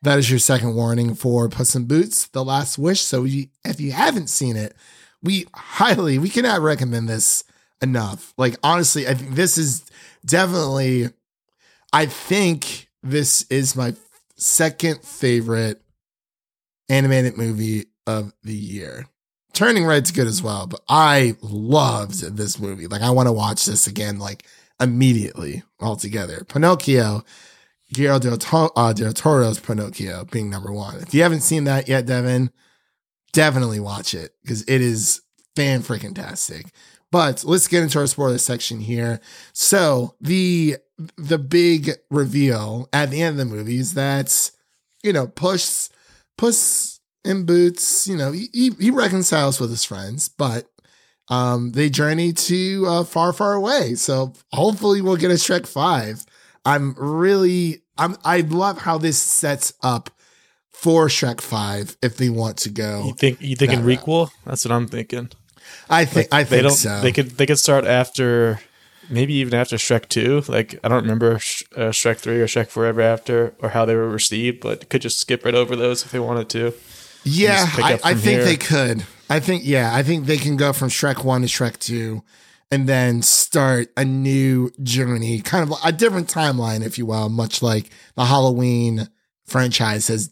that 0.00 0.18
is 0.18 0.30
your 0.30 0.38
second 0.38 0.74
warning 0.74 1.14
for 1.14 1.50
Puss 1.50 1.74
in 1.76 1.84
Boots: 1.84 2.28
The 2.28 2.44
Last 2.44 2.78
Wish. 2.78 3.02
So, 3.02 3.26
if 3.26 3.78
you 3.78 3.92
haven't 3.92 4.28
seen 4.28 4.56
it, 4.56 4.74
we 5.22 5.44
highly 5.54 6.18
we 6.18 6.30
cannot 6.30 6.62
recommend 6.62 7.10
this 7.10 7.44
enough. 7.82 8.32
Like 8.38 8.56
honestly, 8.62 9.06
I 9.06 9.12
think 9.12 9.34
this 9.34 9.58
is 9.58 9.84
definitely. 10.24 11.10
I 11.92 12.06
think 12.06 12.85
this 13.10 13.46
is 13.50 13.76
my 13.76 13.94
second 14.36 15.02
favorite 15.02 15.80
animated 16.88 17.36
movie 17.36 17.86
of 18.06 18.32
the 18.42 18.54
year. 18.54 19.06
Turning 19.52 19.86
Red's 19.86 20.10
good 20.10 20.26
as 20.26 20.42
well, 20.42 20.66
but 20.66 20.80
I 20.88 21.36
loved 21.40 22.36
this 22.36 22.58
movie. 22.58 22.86
Like 22.86 23.02
I 23.02 23.10
want 23.10 23.26
to 23.28 23.32
watch 23.32 23.64
this 23.64 23.86
again, 23.86 24.18
like 24.18 24.44
immediately 24.80 25.62
altogether. 25.80 26.44
Pinocchio, 26.46 27.24
Guillermo 27.92 28.36
uh, 28.76 28.92
del 28.92 29.12
Toro's 29.12 29.58
Pinocchio 29.58 30.24
being 30.26 30.50
number 30.50 30.72
one. 30.72 30.96
If 30.96 31.14
you 31.14 31.22
haven't 31.22 31.40
seen 31.40 31.64
that 31.64 31.88
yet, 31.88 32.06
Devin, 32.06 32.50
definitely 33.32 33.80
watch 33.80 34.12
it 34.12 34.32
because 34.42 34.62
it 34.62 34.80
is 34.82 35.22
fan 35.54 35.80
freaking 35.80 36.14
tastic. 36.14 36.66
But 37.12 37.44
let's 37.44 37.68
get 37.68 37.82
into 37.82 37.98
our 37.98 38.06
spoiler 38.06 38.38
section 38.38 38.80
here. 38.80 39.20
So 39.52 40.14
the 40.20 40.76
the 41.16 41.38
big 41.38 41.92
reveal 42.10 42.88
at 42.92 43.10
the 43.10 43.22
end 43.22 43.38
of 43.38 43.48
the 43.48 43.54
movie 43.54 43.78
is 43.78 43.94
that 43.94 44.50
you 45.02 45.12
know 45.12 45.26
Puss 45.26 45.90
Puss 46.36 47.00
in 47.24 47.44
Boots. 47.46 48.06
You 48.08 48.16
know 48.16 48.32
he, 48.32 48.72
he 48.78 48.90
reconciles 48.90 49.60
with 49.60 49.70
his 49.70 49.84
friends, 49.84 50.28
but 50.28 50.68
um 51.28 51.72
they 51.72 51.90
journey 51.90 52.32
to 52.32 52.84
uh, 52.86 53.04
far 53.04 53.32
far 53.32 53.54
away. 53.54 53.94
So 53.94 54.32
hopefully 54.52 55.00
we'll 55.00 55.16
get 55.16 55.30
a 55.30 55.34
Shrek 55.34 55.66
five. 55.66 56.24
I'm 56.64 56.94
really 56.98 57.82
I'm 57.98 58.16
I 58.24 58.40
love 58.40 58.78
how 58.78 58.98
this 58.98 59.18
sets 59.18 59.72
up 59.82 60.10
for 60.72 61.06
Shrek 61.06 61.40
five 61.40 61.96
if 62.02 62.16
they 62.16 62.28
want 62.28 62.58
to 62.58 62.70
go. 62.70 63.04
You 63.06 63.14
think 63.14 63.40
you 63.40 63.56
thinking 63.56 63.84
That 63.84 63.98
requel? 63.98 64.30
That's 64.44 64.64
what 64.64 64.72
I'm 64.72 64.88
thinking. 64.88 65.30
I 65.88 66.04
think 66.04 66.28
I 66.32 66.42
they 66.42 66.48
think 66.48 66.62
don't. 66.62 66.76
so. 66.76 67.00
They 67.00 67.12
could 67.12 67.30
they 67.32 67.46
could 67.46 67.58
start 67.58 67.84
after 67.84 68.60
maybe 69.08 69.34
even 69.34 69.54
after 69.54 69.76
Shrek 69.76 70.08
2. 70.08 70.42
Like, 70.48 70.78
I 70.82 70.88
don't 70.88 71.02
remember 71.02 71.38
Sh- 71.38 71.62
uh, 71.76 71.90
Shrek 71.90 72.18
3 72.18 72.40
or 72.40 72.46
Shrek 72.46 72.68
Forever 72.68 73.00
After 73.00 73.54
or 73.60 73.68
how 73.70 73.84
they 73.84 73.94
were 73.94 74.08
received, 74.08 74.60
but 74.60 74.88
could 74.88 75.02
just 75.02 75.18
skip 75.20 75.44
right 75.44 75.54
over 75.54 75.76
those 75.76 76.04
if 76.04 76.10
they 76.10 76.18
wanted 76.18 76.48
to. 76.50 76.74
Yeah, 77.24 77.66
I, 77.76 78.00
I 78.04 78.14
think 78.14 78.38
here. 78.38 78.44
they 78.44 78.56
could. 78.56 79.04
I 79.28 79.40
think 79.40 79.62
yeah, 79.64 79.94
I 79.94 80.02
think 80.02 80.26
they 80.26 80.36
can 80.36 80.56
go 80.56 80.72
from 80.72 80.88
Shrek 80.88 81.24
one 81.24 81.40
to 81.42 81.48
Shrek 81.48 81.78
two, 81.78 82.22
and 82.70 82.88
then 82.88 83.22
start 83.22 83.88
a 83.96 84.04
new 84.04 84.70
journey, 84.82 85.40
kind 85.40 85.68
of 85.68 85.76
a 85.84 85.90
different 85.90 86.28
timeline, 86.32 86.84
if 86.84 86.98
you 86.98 87.06
will, 87.06 87.28
much 87.28 87.62
like 87.62 87.90
the 88.14 88.26
Halloween 88.26 89.08
franchise 89.44 90.06
has 90.08 90.30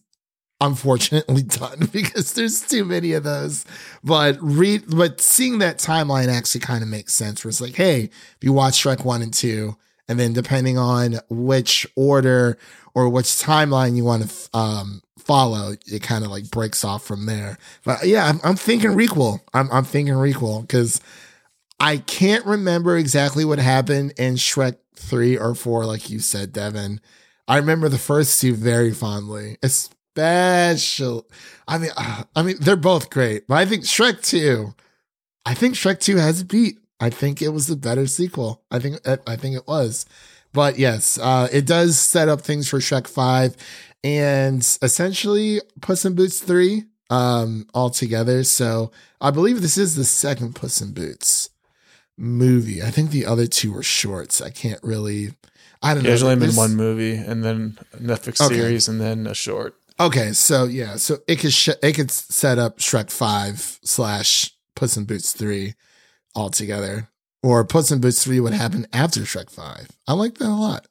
unfortunately 0.67 1.43
done 1.43 1.89
because 1.93 2.33
there's 2.35 2.61
too 2.67 2.85
many 2.85 3.13
of 3.13 3.25
those. 3.25 3.65
But 4.03 4.39
read, 4.41 4.85
but 4.89 5.21
seeing 5.21 5.59
that 5.59 5.79
timeline 5.79 6.29
actually 6.29 6.63
kind 6.63 6.83
of 6.83 6.89
makes 6.89 7.15
sense. 7.15 7.45
Where 7.45 7.51
it's 7.51 7.61
like, 7.61 7.77
hey, 7.77 8.05
if 8.05 8.39
you 8.41 8.53
watch 8.53 8.83
Shrek 8.83 9.05
one 9.05 9.23
and 9.23 9.33
two, 9.33 9.77
and 10.09 10.19
then 10.19 10.33
depending 10.33 10.77
on 10.77 11.19
which 11.31 11.87
order 11.97 12.59
or 12.95 13.09
which 13.09 13.27
timeline 13.27 13.97
you 13.97 14.05
want 14.05 14.29
to 14.29 14.59
um, 14.59 15.03
follow, 15.19 15.75
it 15.87 16.03
kind 16.03 16.25
of 16.25 16.31
like 16.31 16.51
breaks 16.51 16.85
off 16.85 17.05
from 17.05 17.27
there. 17.27 17.59
But 17.85 18.07
yeah, 18.07 18.27
I'm, 18.27 18.41
I'm 18.45 18.57
thinking 18.57 18.91
requel. 18.91 19.41
I'm, 19.55 19.71
I'm 19.73 19.85
thinking 19.85 20.15
requel 20.15 20.61
because 20.61 21.01
I 21.81 21.99
can't 21.99 22.45
remember 22.45 22.97
exactly 22.97 23.45
what 23.45 23.59
happened 23.59 24.13
in 24.19 24.35
Shrek 24.35 24.77
three 24.95 25.37
or 25.37 25.55
four, 25.55 25.87
like 25.87 26.11
you 26.11 26.21
said, 26.21 26.53
Devin. 26.53 27.01
I 27.49 27.57
remember 27.57 27.89
the 27.89 27.99
first 27.99 28.41
two 28.41 28.55
very 28.55 28.93
fondly, 28.93 29.59
especially. 30.17 31.23
I 31.67 31.79
mean, 31.79 31.91
uh, 31.97 32.25
I 32.37 32.43
mean, 32.43 32.57
they're 32.61 32.77
both 32.77 33.11
great, 33.11 33.47
but 33.47 33.57
I 33.57 33.67
think 33.67 33.85
Shrek 33.85 34.23
two. 34.23 34.75
I 35.47 35.55
think 35.55 35.75
Shrek 35.75 36.01
two 36.01 36.17
has 36.17 36.41
a 36.41 36.45
beat. 36.45 36.79
I 37.01 37.11
think 37.11 37.43
it 37.43 37.49
was 37.51 37.67
the 37.67 37.77
better 37.77 38.07
sequel. 38.07 38.63
I 38.71 38.79
think 38.79 38.97
I 39.27 39.37
think 39.37 39.57
it 39.57 39.67
was. 39.67 40.07
But 40.53 40.79
yes, 40.79 41.19
uh, 41.19 41.49
it 41.53 41.67
does 41.67 41.99
set 41.99 42.29
up 42.29 42.41
things 42.41 42.69
for 42.69 42.79
Shrek 42.79 43.07
Five, 43.09 43.57
and 44.03 44.61
essentially 44.83 45.61
Puss 45.81 46.05
in 46.05 46.15
Boots 46.15 46.41
Three 46.41 46.85
um, 47.11 47.67
all 47.75 47.91
together. 47.91 48.45
So 48.45 48.93
I 49.21 49.31
believe 49.31 49.61
this 49.63 49.77
is 49.79 49.97
the 49.97 50.05
second 50.05 50.55
Puss 50.55 50.81
in 50.81 50.93
Boots 50.93 51.51
movie. 52.17 52.83
I 52.83 52.91
think 52.91 53.11
the 53.11 53.27
other 53.27 53.47
two 53.47 53.73
were 53.73 53.83
shorts. 53.83 54.41
I 54.41 54.51
can't 54.51 54.81
really. 54.83 55.35
I 55.83 55.93
don't 55.93 55.99
Yeah, 55.99 56.03
know. 56.05 56.09
there's 56.11 56.23
only 56.23 56.47
been 56.47 56.57
one 56.57 56.77
movie 56.77 57.15
and 57.15 57.45
then 57.45 57.77
Netflix 58.01 58.41
Okay. 58.41 58.55
series 58.55 58.89
and 58.89 58.99
then 59.01 59.27
a 59.27 59.35
short. 59.35 59.75
Okay, 60.01 60.33
so 60.33 60.65
yeah, 60.65 60.97
so 60.97 61.19
it 61.29 61.37
could 61.37 61.53
sh- 61.53 61.69
it 61.83 61.93
could 61.93 62.11
set 62.11 62.59
up 62.59 62.79
Shrek 62.79 63.11
Five 63.11 63.79
slash 63.85 64.53
Puss 64.75 64.97
in 64.97 65.05
Boots 65.05 65.33
Three 65.33 65.75
altogether, 66.35 67.11
or 67.43 67.65
Puss 67.65 67.93
in 67.93 68.01
Boots 68.01 68.25
Three 68.25 68.41
would 68.41 68.55
happen 68.55 68.87
after 68.93 69.21
Shrek 69.21 69.51
Five. 69.51 69.89
I 70.09 70.15
like 70.15 70.39
that 70.39 70.49
a 70.49 70.51
lot. 70.51 70.87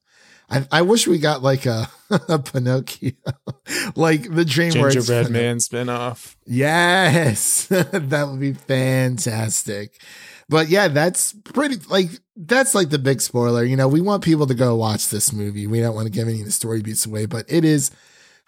I, 0.50 0.68
I 0.72 0.82
wish 0.84 1.08
we 1.08 1.18
got 1.18 1.42
like 1.42 1.66
a, 1.66 1.90
a 2.30 2.40
Pinocchio, 2.40 3.12
like 3.96 4.24
the 4.24 4.46
DreamWorks 4.46 4.94
Gingerbread 4.94 5.32
Man 5.32 5.58
spinoff. 5.58 6.36
Yes, 6.46 7.66
that 7.68 8.28
would 8.30 8.40
be 8.40 8.54
fantastic. 8.54 10.00
But 10.48 10.70
yeah, 10.70 10.88
that's 10.90 11.34
pretty 11.34 11.78
like 11.90 12.10
that's 12.36 12.76
like 12.76 12.90
the 12.90 13.00
big 13.00 13.20
spoiler. 13.20 13.64
You 13.64 13.76
know, 13.76 13.88
we 13.88 14.00
want 14.00 14.24
people 14.24 14.48
to 14.48 14.54
go 14.54 14.76
watch 14.76 15.10
this 15.10 15.34
movie. 15.34 15.68
We 15.68 15.82
don't 15.82 15.96
want 15.96 16.06
to 16.06 16.12
give 16.12 16.28
any 16.28 16.40
of 16.40 16.46
the 16.46 16.52
story 16.52 16.82
beats 16.82 17.06
away, 17.06 17.26
but 17.26 17.46
it 17.50 17.66
is 17.66 17.92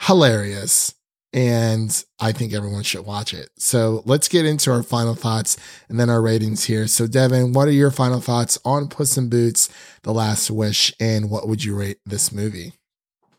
hilarious. 0.01 0.93
And 1.33 2.05
I 2.17 2.31
think 2.31 2.53
everyone 2.53 2.83
should 2.83 3.05
watch 3.05 3.33
it. 3.33 3.49
So 3.57 4.03
let's 4.05 4.29
get 4.29 4.45
into 4.45 4.71
our 4.71 4.83
final 4.83 5.15
thoughts 5.15 5.57
and 5.89 5.99
then 5.99 6.09
our 6.09 6.21
ratings 6.21 6.63
here. 6.63 6.87
So, 6.87 7.07
Devin, 7.07 7.51
what 7.51 7.67
are 7.67 7.71
your 7.71 7.91
final 7.91 8.21
thoughts 8.21 8.57
on 8.63 8.87
Puss 8.87 9.17
in 9.17 9.27
Boots, 9.27 9.67
The 10.03 10.13
Last 10.13 10.49
Wish, 10.49 10.93
and 10.97 11.29
what 11.29 11.49
would 11.49 11.65
you 11.65 11.75
rate 11.75 11.97
this 12.05 12.31
movie? 12.31 12.71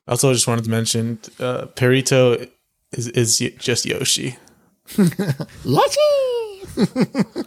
Also, 0.07 0.31
just 0.35 0.47
wanted 0.47 0.65
to 0.65 0.71
mention 0.71 1.21
uh, 1.41 1.69
Perrito 1.75 2.51
is, 2.93 3.09
is 3.09 3.41
y- 3.41 3.55
just 3.59 3.87
Yoshi. 3.87 4.37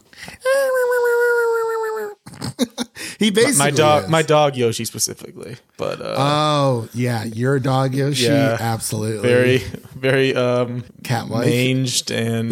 he 3.20 3.32
basically 3.32 3.58
my 3.58 3.72
dog, 3.72 4.04
is. 4.04 4.10
my 4.10 4.22
dog 4.22 4.56
Yoshi 4.56 4.86
specifically, 4.86 5.58
but 5.78 6.02
uh, 6.02 6.16
Oh 6.18 6.90
yeah, 6.94 7.24
your 7.24 7.60
dog 7.60 7.94
Yoshi, 7.94 8.24
Yeah. 8.26 8.58
absolutely 8.60 9.28
very, 9.28 9.58
very 9.96 10.36
um, 10.36 10.84
Cat-like. 11.04 11.46
manged 11.46 12.12
and 12.12 12.52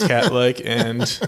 cat-like, 0.00 0.60
and 0.64 1.20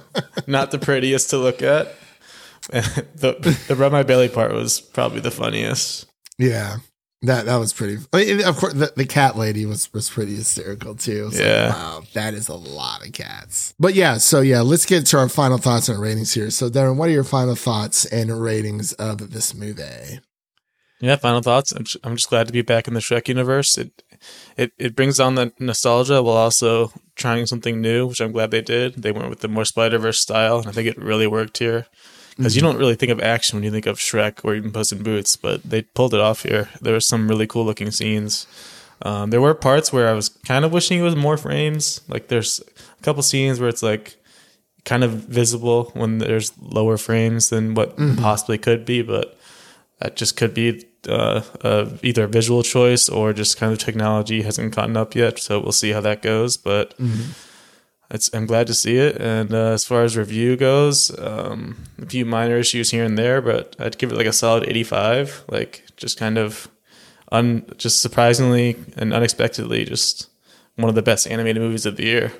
not 0.46 0.70
the 0.70 0.78
prettiest 0.78 1.30
to 1.30 1.38
look 1.38 1.62
at. 1.62 1.94
the 2.70 3.56
the 3.68 3.74
rub 3.76 3.90
my 3.92 4.02
belly 4.02 4.28
part 4.28 4.52
was 4.52 4.80
probably 4.80 5.20
the 5.20 5.30
funniest. 5.30 6.06
Yeah, 6.38 6.76
that 7.22 7.46
that 7.46 7.56
was 7.56 7.72
pretty. 7.72 7.98
I 8.12 8.16
mean, 8.16 8.44
of 8.44 8.56
course, 8.56 8.72
the, 8.74 8.92
the 8.96 9.04
cat 9.06 9.36
lady 9.36 9.66
was 9.66 9.92
was 9.92 10.08
pretty 10.08 10.34
hysterical 10.36 10.94
too. 10.94 11.26
It's 11.28 11.36
like, 11.38 11.46
Yeah. 11.46 11.68
wow, 11.70 12.02
that 12.14 12.34
is 12.34 12.48
a 12.48 12.54
lot 12.54 13.06
of 13.06 13.12
cats. 13.12 13.74
But 13.78 13.94
yeah, 13.94 14.16
so 14.18 14.40
yeah, 14.40 14.60
let's 14.62 14.86
get 14.86 15.06
to 15.06 15.18
our 15.18 15.28
final 15.28 15.58
thoughts 15.58 15.88
and 15.88 16.00
ratings 16.00 16.32
here. 16.34 16.50
So, 16.50 16.70
Darren, 16.70 16.96
what 16.96 17.08
are 17.08 17.12
your 17.12 17.24
final 17.24 17.54
thoughts 17.56 18.04
and 18.06 18.40
ratings 18.42 18.92
of 18.94 19.30
this 19.32 19.54
movie? 19.54 20.20
Yeah, 21.02 21.16
final 21.16 21.40
thoughts. 21.40 21.72
I'm 21.72 21.84
just, 21.84 21.96
I'm 22.04 22.16
just 22.16 22.28
glad 22.28 22.46
to 22.46 22.52
be 22.52 22.60
back 22.62 22.86
in 22.86 22.92
the 22.94 23.00
Shrek 23.00 23.26
universe. 23.28 23.78
It 23.78 24.02
it 24.56 24.72
it 24.78 24.94
brings 24.96 25.18
on 25.18 25.34
the 25.34 25.50
nostalgia 25.58 26.22
while 26.22 26.36
also 26.36 26.92
trying 27.16 27.46
something 27.46 27.80
new, 27.80 28.06
which 28.06 28.20
I'm 28.20 28.32
glad 28.32 28.50
they 28.50 28.60
did. 28.60 28.94
They 29.02 29.12
went 29.12 29.30
with 29.30 29.40
the 29.40 29.48
more 29.48 29.64
Spider 29.64 29.98
Verse 29.98 30.20
style, 30.20 30.58
and 30.58 30.66
I 30.68 30.72
think 30.72 30.88
it 30.88 30.98
really 30.98 31.26
worked 31.26 31.56
here. 31.58 31.86
Because 32.36 32.56
you 32.56 32.62
don't 32.62 32.78
really 32.78 32.94
think 32.94 33.12
of 33.12 33.20
action 33.20 33.56
when 33.56 33.64
you 33.64 33.70
think 33.70 33.86
of 33.86 33.98
Shrek 33.98 34.44
or 34.44 34.54
even 34.54 34.72
Puss 34.72 34.92
in 34.92 35.02
Boots, 35.02 35.36
but 35.36 35.62
they 35.62 35.82
pulled 35.82 36.14
it 36.14 36.20
off 36.20 36.42
here. 36.42 36.68
There 36.80 36.94
were 36.94 37.00
some 37.00 37.28
really 37.28 37.46
cool 37.46 37.64
looking 37.64 37.90
scenes. 37.90 38.46
Um, 39.02 39.30
there 39.30 39.40
were 39.40 39.54
parts 39.54 39.92
where 39.92 40.08
I 40.08 40.12
was 40.12 40.28
kind 40.28 40.64
of 40.64 40.72
wishing 40.72 41.00
it 41.00 41.02
was 41.02 41.16
more 41.16 41.36
frames. 41.36 42.00
Like 42.08 42.28
there's 42.28 42.60
a 42.98 43.02
couple 43.02 43.22
scenes 43.22 43.58
where 43.58 43.68
it's 43.68 43.82
like 43.82 44.16
kind 44.84 45.04
of 45.04 45.12
visible 45.12 45.90
when 45.94 46.18
there's 46.18 46.52
lower 46.58 46.96
frames 46.96 47.50
than 47.50 47.74
what 47.74 47.96
possibly 48.16 48.58
could 48.58 48.84
be, 48.84 49.02
but 49.02 49.38
that 50.00 50.16
just 50.16 50.36
could 50.36 50.54
be 50.54 50.84
uh, 51.08 51.42
uh, 51.62 51.90
either 52.02 52.24
a 52.24 52.28
visual 52.28 52.62
choice 52.62 53.08
or 53.08 53.32
just 53.32 53.56
kind 53.58 53.72
of 53.72 53.78
technology 53.78 54.42
hasn't 54.42 54.74
caught 54.74 54.94
up 54.96 55.14
yet. 55.14 55.38
So 55.38 55.60
we'll 55.60 55.72
see 55.72 55.90
how 55.92 56.00
that 56.02 56.22
goes. 56.22 56.56
But 56.56 56.94
it's, 58.10 58.32
I'm 58.34 58.46
glad 58.46 58.66
to 58.66 58.74
see 58.74 58.96
it. 58.96 59.16
And 59.20 59.52
uh, 59.52 59.72
as 59.72 59.84
far 59.84 60.02
as 60.02 60.16
review 60.16 60.56
goes, 60.56 61.16
um, 61.18 61.76
a 62.00 62.06
few 62.06 62.24
minor 62.24 62.56
issues 62.56 62.90
here 62.90 63.04
and 63.04 63.16
there, 63.16 63.40
but 63.40 63.76
I'd 63.78 63.98
give 63.98 64.10
it 64.12 64.16
like 64.16 64.26
a 64.26 64.32
solid 64.32 64.64
85. 64.68 65.44
Like 65.48 65.84
just 65.96 66.18
kind 66.18 66.38
of 66.38 66.68
un, 67.30 67.64
just 67.76 68.00
surprisingly 68.00 68.76
and 68.96 69.12
unexpectedly, 69.12 69.84
just 69.84 70.28
one 70.76 70.88
of 70.88 70.94
the 70.94 71.02
best 71.02 71.26
animated 71.26 71.62
movies 71.62 71.86
of 71.86 71.96
the 71.96 72.04
year. 72.04 72.32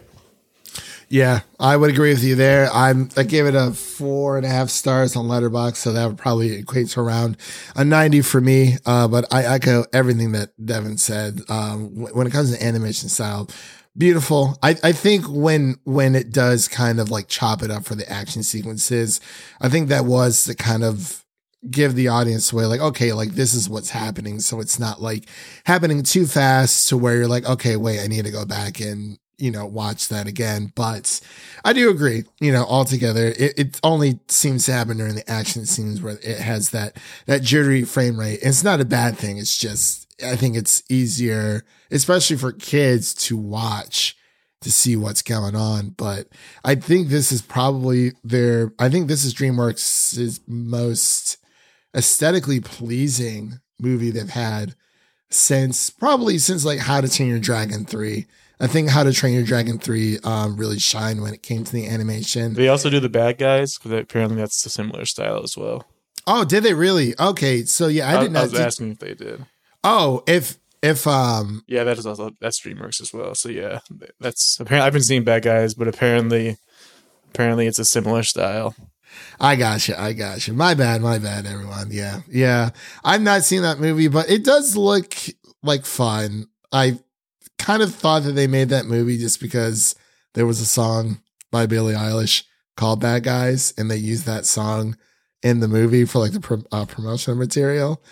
Yeah, 1.09 1.41
I 1.59 1.77
would 1.77 1.91
agree 1.91 2.11
with 2.11 2.23
you 2.23 2.37
there. 2.37 2.71
I'm 2.73 3.09
I 3.17 3.25
gave 3.25 3.45
it 3.45 3.57
a 3.57 3.73
four 3.73 4.37
and 4.37 4.47
a 4.47 4.49
half 4.49 4.71
stars 4.71 5.17
on 5.17 5.27
Letterboxd, 5.27 5.75
so 5.75 5.93
that 5.93 6.07
would 6.07 6.19
probably 6.19 6.53
equate 6.53 6.91
to 6.91 7.01
around 7.01 7.37
a 7.75 7.85
ninety 7.85 8.21
for 8.21 8.41
me. 8.41 8.77
Uh, 8.87 9.09
but 9.09 9.27
I 9.35 9.43
echo 9.43 9.87
everything 9.93 10.31
that 10.33 10.51
Devin 10.65 10.99
said. 10.99 11.41
Um, 11.49 11.97
when 12.13 12.29
it 12.29 12.33
comes 12.33 12.57
to 12.57 12.65
animation 12.65 13.09
style, 13.09 13.49
beautiful. 13.97 14.59
I, 14.63 14.77
I 14.83 14.93
think 14.93 15.27
when 15.29 15.77
when 15.85 16.15
it 16.15 16.33
does 16.33 16.69
kind 16.69 17.01
of 17.01 17.11
like 17.11 17.29
chop 17.29 17.63
it 17.63 17.71
up 17.71 17.85
for 17.85 17.95
the 17.95 18.11
action 18.11 18.43
sequences, 18.43 19.21
I 19.61 19.69
think 19.69 19.89
that 19.89 20.05
was 20.05 20.45
to 20.45 20.55
kind 20.55 20.85
of 20.85 21.25
give 21.69 21.95
the 21.95 22.09
audience 22.09 22.53
away 22.53 22.65
like 22.65 22.81
okay 22.81 23.13
like 23.13 23.33
this 23.33 23.53
is 23.53 23.69
what's 23.69 23.91
happening. 23.91 24.41
So 24.41 24.61
it's 24.61 24.79
not 24.79 25.03
like 25.03 25.27
happening 25.65 26.03
too 26.03 26.27
fast 26.27 26.89
to 26.89 26.97
where 26.97 27.17
you're 27.17 27.29
like 27.29 27.47
okay 27.47 27.77
wait 27.77 28.01
i 28.01 28.07
need 28.07 28.25
to 28.25 28.31
go 28.31 28.47
back 28.47 28.81
and 28.81 29.19
you 29.37 29.51
know 29.51 29.67
watch 29.67 30.09
that 30.09 30.27
again. 30.27 30.73
But 30.75 31.21
i 31.65 31.73
do 31.75 31.91
agree 31.91 32.25
you 32.41 32.53
know 32.53 32.65
altogether 32.65 33.29
it, 33.29 33.59
it 33.59 33.81
only 33.83 34.21
seems 34.29 34.65
to 34.67 34.73
happen 34.73 34.97
during 34.97 35.17
the 35.17 35.31
action 35.31 35.67
scenes 35.67 36.01
where 36.01 36.19
it 36.23 36.39
has 36.39 36.71
that 36.71 36.97
that 37.27 37.43
jittery 37.43 37.85
frame 37.85 38.19
rate. 38.19 38.39
It's 38.43 38.65
not 38.65 38.81
a 38.81 38.87
bad 38.87 39.19
thing. 39.19 39.37
It's 39.37 39.59
just 39.59 40.10
i 40.25 40.37
think 40.37 40.57
it's 40.57 40.83
easier 40.89 41.65
especially 41.91 42.37
for 42.37 42.53
kids 42.53 43.15
to 43.15 43.37
watch 43.37 44.17
to 44.61 44.71
see 44.71 44.97
what's 44.97 45.23
going 45.23 45.57
on. 45.57 45.91
But 45.91 46.29
I 46.65 46.75
think 46.75 47.09
this 47.09 47.33
is 47.33 47.43
probably 47.43 48.13
their, 48.23 48.73
I 48.79 48.89
think 48.89 49.09
this 49.09 49.25
is 49.25 49.35
DreamWorks' 49.35 50.41
most 50.47 51.39
aesthetically 51.97 52.61
pleasing 52.61 53.61
movie 53.81 54.11
they've 54.11 54.29
had 54.29 54.75
since 55.31 55.91
probably 55.91 56.39
since 56.39 56.65
like 56.65 56.81
How 56.81 57.01
to 57.01 57.09
Train 57.09 57.29
Your 57.29 57.39
Dragon 57.39 57.85
3. 57.85 58.27
I 58.61 58.67
think 58.67 58.91
How 58.91 59.03
to 59.03 59.13
Train 59.13 59.35
Your 59.35 59.45
Dragon 59.45 59.79
3 59.79 60.19
um, 60.25 60.57
really 60.57 60.79
shined 60.79 61.23
when 61.23 61.33
it 61.33 61.43
came 61.43 61.65
to 61.65 61.73
the 61.73 61.87
animation. 61.89 62.55
They 62.55 62.69
also 62.69 62.91
do 62.91 63.01
the 63.01 63.09
bad 63.09 63.39
guys 63.39 63.79
because 63.79 63.93
apparently 63.93 64.37
that's 64.37 64.65
a 64.67 64.71
similar 64.71 65.07
style 65.07 65.43
as 65.43 65.57
well. 65.57 65.87
Oh, 66.27 66.45
did 66.45 66.65
they 66.65 66.75
really? 66.75 67.19
Okay. 67.19 67.65
So 67.65 67.87
yeah, 67.89 68.09
I 68.09 68.19
I, 68.19 68.23
did 68.23 68.33
not. 68.33 68.41
I 68.41 68.45
was 68.45 68.61
asking 68.61 68.93
if 68.93 68.99
they 68.99 69.15
did. 69.15 69.47
Oh, 69.85 70.23
if, 70.27 70.59
if, 70.83 71.07
um, 71.07 71.63
Yeah, 71.67 71.85
that 71.85 71.99
is 71.99 72.07
also 72.07 72.31
that's 72.41 72.61
DreamWorks 72.61 73.01
as 73.01 73.13
well. 73.13 73.35
So 73.35 73.49
yeah, 73.49 73.81
that's 74.19 74.59
apparently 74.61 74.87
I've 74.87 74.93
been 74.93 75.03
seeing 75.03 75.25
bad 75.25 75.43
guys, 75.43 75.75
but 75.75 75.89
apparently, 75.89 76.57
apparently 77.29 77.67
it's 77.67 77.79
a 77.79 77.85
similar 77.85 78.23
style. 78.23 78.75
I 79.41 79.57
got 79.57 79.89
you. 79.89 79.95
I 79.97 80.13
got 80.13 80.47
you. 80.47 80.55
My 80.55 80.75
bad. 80.75 81.03
My 81.03 81.19
bad, 81.19 81.47
everyone. 81.47 81.89
Yeah. 81.91 82.21
Yeah. 82.29 82.71
I've 83.05 83.23
not 83.23 83.43
seen 83.43 83.63
that 83.63 83.81
movie, 83.81 84.09
but 84.09 84.31
it 84.31 84.45
does 84.45 84.77
look 84.77 85.15
like 85.63 85.85
fun. 85.85 86.47
I 86.73 87.01
kind 87.59 87.83
of 87.83 87.95
thought 87.95 88.23
that 88.23 88.33
they 88.33 88.47
made 88.47 88.69
that 88.69 88.87
movie 88.87 89.19
just 89.19 89.41
because 89.41 89.95
there 90.35 90.47
was 90.47 90.61
a 90.61 90.67
song 90.67 91.21
by 91.51 91.67
Billie 91.67 91.95
Eilish 91.95 92.45
called 92.77 93.01
Bad 93.01 93.25
Guys, 93.25 93.75
and 93.77 93.91
they 93.91 93.97
used 93.97 94.27
that 94.27 94.47
song 94.47 94.97
in 95.43 95.61
the 95.61 95.69
movie 95.69 96.05
for 96.05 96.19
like 96.21 96.33
the 96.33 96.41
pro- 96.41 96.63
uh, 96.71 96.85
promotional 96.85 97.37
material. 97.39 98.03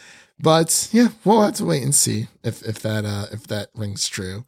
But 0.40 0.88
yeah, 0.92 1.09
we'll 1.24 1.42
have 1.42 1.55
to 1.55 1.64
wait 1.64 1.83
and 1.83 1.94
see 1.94 2.29
if 2.44 2.62
if 2.62 2.81
that 2.81 3.05
uh 3.05 3.27
if 3.33 3.46
that 3.48 3.70
rings 3.74 4.07
true. 4.09 4.44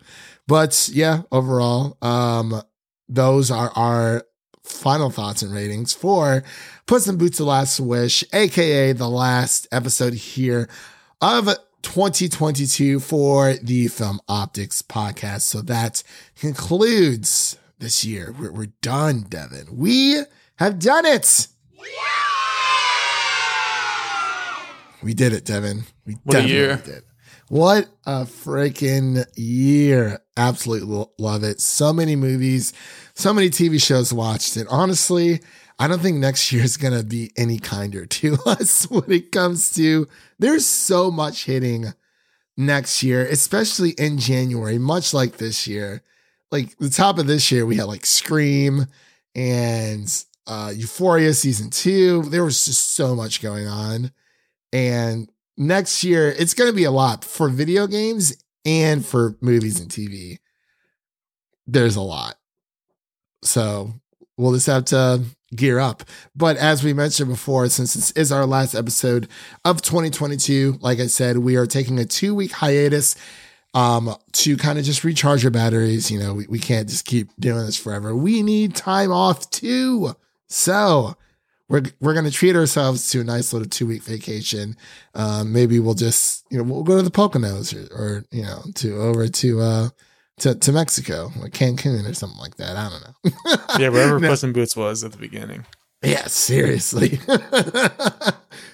But 0.46 0.88
yeah, 0.92 1.22
overall, 1.32 1.96
um, 2.02 2.62
those 3.08 3.50
are 3.50 3.70
our 3.74 4.24
final 4.62 5.10
thoughts 5.10 5.42
and 5.42 5.52
ratings 5.52 5.92
for 5.92 6.44
Puss 6.86 7.08
in 7.08 7.16
Boots: 7.16 7.38
The 7.38 7.44
Last 7.44 7.80
Wish, 7.80 8.24
aka 8.32 8.92
the 8.92 9.08
last 9.08 9.66
episode 9.72 10.14
here 10.14 10.68
of 11.20 11.48
2022 11.82 13.00
for 13.00 13.54
the 13.54 13.88
Film 13.88 14.20
Optix 14.28 14.82
podcast. 14.82 15.42
So 15.42 15.60
that 15.62 16.02
concludes 16.38 17.58
this 17.78 18.04
year. 18.04 18.34
We're, 18.38 18.52
we're 18.52 18.66
done, 18.82 19.22
Devin. 19.28 19.68
We 19.76 20.22
have 20.56 20.78
done 20.78 21.06
it. 21.06 21.48
We 25.02 25.14
did 25.14 25.32
it, 25.32 25.44
Devin. 25.44 25.84
We 26.06 26.14
What 26.24 26.36
a 26.36 26.48
year. 26.48 26.76
did. 26.84 27.02
What 27.48 27.88
a 28.06 28.24
freaking 28.26 29.24
year. 29.36 30.20
Absolutely 30.36 31.06
love 31.18 31.42
it. 31.42 31.60
So 31.60 31.92
many 31.92 32.14
movies, 32.14 32.72
so 33.14 33.34
many 33.34 33.50
TV 33.50 33.82
shows 33.82 34.12
watched. 34.12 34.56
And 34.56 34.68
honestly, 34.68 35.40
I 35.78 35.88
don't 35.88 36.00
think 36.00 36.18
next 36.18 36.52
year 36.52 36.62
is 36.62 36.76
going 36.76 36.96
to 36.96 37.02
be 37.04 37.32
any 37.36 37.58
kinder 37.58 38.06
to 38.06 38.36
us 38.46 38.84
when 38.90 39.10
it 39.10 39.32
comes 39.32 39.72
to 39.74 40.06
there's 40.38 40.64
so 40.66 41.10
much 41.10 41.46
hitting 41.46 41.86
next 42.56 43.02
year, 43.02 43.26
especially 43.26 43.90
in 43.92 44.18
January, 44.18 44.78
much 44.78 45.12
like 45.12 45.38
this 45.38 45.66
year. 45.66 46.02
Like 46.52 46.76
the 46.78 46.90
top 46.90 47.18
of 47.18 47.26
this 47.26 47.50
year, 47.50 47.64
we 47.66 47.76
had 47.76 47.86
like 47.86 48.06
Scream 48.06 48.86
and 49.34 50.24
uh 50.46 50.72
Euphoria 50.74 51.32
season 51.34 51.70
two. 51.70 52.22
There 52.22 52.44
was 52.44 52.64
just 52.64 52.92
so 52.92 53.14
much 53.16 53.42
going 53.42 53.66
on. 53.66 54.12
And 54.72 55.30
next 55.56 56.04
year, 56.04 56.28
it's 56.30 56.54
going 56.54 56.70
to 56.70 56.76
be 56.76 56.84
a 56.84 56.90
lot 56.90 57.24
for 57.24 57.48
video 57.48 57.86
games 57.86 58.36
and 58.64 59.04
for 59.04 59.36
movies 59.40 59.80
and 59.80 59.90
TV. 59.90 60.38
There's 61.66 61.96
a 61.96 62.00
lot. 62.00 62.36
So 63.42 63.94
we'll 64.36 64.52
just 64.52 64.66
have 64.66 64.84
to 64.86 65.22
gear 65.54 65.78
up. 65.78 66.04
But 66.34 66.56
as 66.56 66.84
we 66.84 66.92
mentioned 66.92 67.30
before, 67.30 67.68
since 67.68 67.94
this 67.94 68.10
is 68.12 68.30
our 68.32 68.46
last 68.46 68.74
episode 68.74 69.28
of 69.64 69.82
2022, 69.82 70.78
like 70.80 71.00
I 71.00 71.06
said, 71.06 71.38
we 71.38 71.56
are 71.56 71.66
taking 71.66 71.98
a 71.98 72.04
two 72.04 72.34
week 72.34 72.52
hiatus 72.52 73.16
um 73.72 74.16
to 74.32 74.56
kind 74.56 74.80
of 74.80 74.84
just 74.84 75.04
recharge 75.04 75.42
your 75.44 75.52
batteries. 75.52 76.10
You 76.10 76.18
know, 76.18 76.34
we, 76.34 76.46
we 76.48 76.58
can't 76.58 76.88
just 76.88 77.04
keep 77.04 77.28
doing 77.38 77.66
this 77.66 77.76
forever. 77.76 78.16
We 78.16 78.42
need 78.42 78.74
time 78.74 79.12
off 79.12 79.48
too. 79.50 80.14
So 80.48 81.16
we're 81.70 81.82
we're 82.00 82.14
gonna 82.14 82.30
treat 82.30 82.56
ourselves 82.56 83.10
to 83.10 83.20
a 83.20 83.24
nice 83.24 83.52
little 83.52 83.68
two 83.68 83.86
week 83.86 84.02
vacation. 84.02 84.76
Um, 85.14 85.52
maybe 85.52 85.78
we'll 85.78 85.94
just 85.94 86.44
you 86.50 86.58
know 86.58 86.64
we'll 86.64 86.82
go 86.82 86.96
to 86.96 87.02
the 87.02 87.10
Poconos 87.10 87.72
or, 87.74 87.94
or 87.94 88.24
you 88.30 88.42
know 88.42 88.62
to 88.74 89.00
over 89.00 89.28
to 89.28 89.60
uh 89.60 89.88
to, 90.40 90.54
to 90.56 90.72
Mexico 90.72 91.30
like 91.36 91.52
Cancun 91.52 92.08
or 92.08 92.14
something 92.14 92.38
like 92.38 92.56
that. 92.56 92.76
I 92.76 92.90
don't 92.90 93.02
know. 93.02 93.56
Yeah, 93.78 93.88
wherever 93.90 94.18
No. 94.20 94.28
Puss 94.28 94.42
in 94.42 94.52
Boots 94.52 94.76
was 94.76 95.04
at 95.04 95.12
the 95.12 95.18
beginning. 95.18 95.64
Yeah, 96.02 96.26
seriously. 96.26 97.20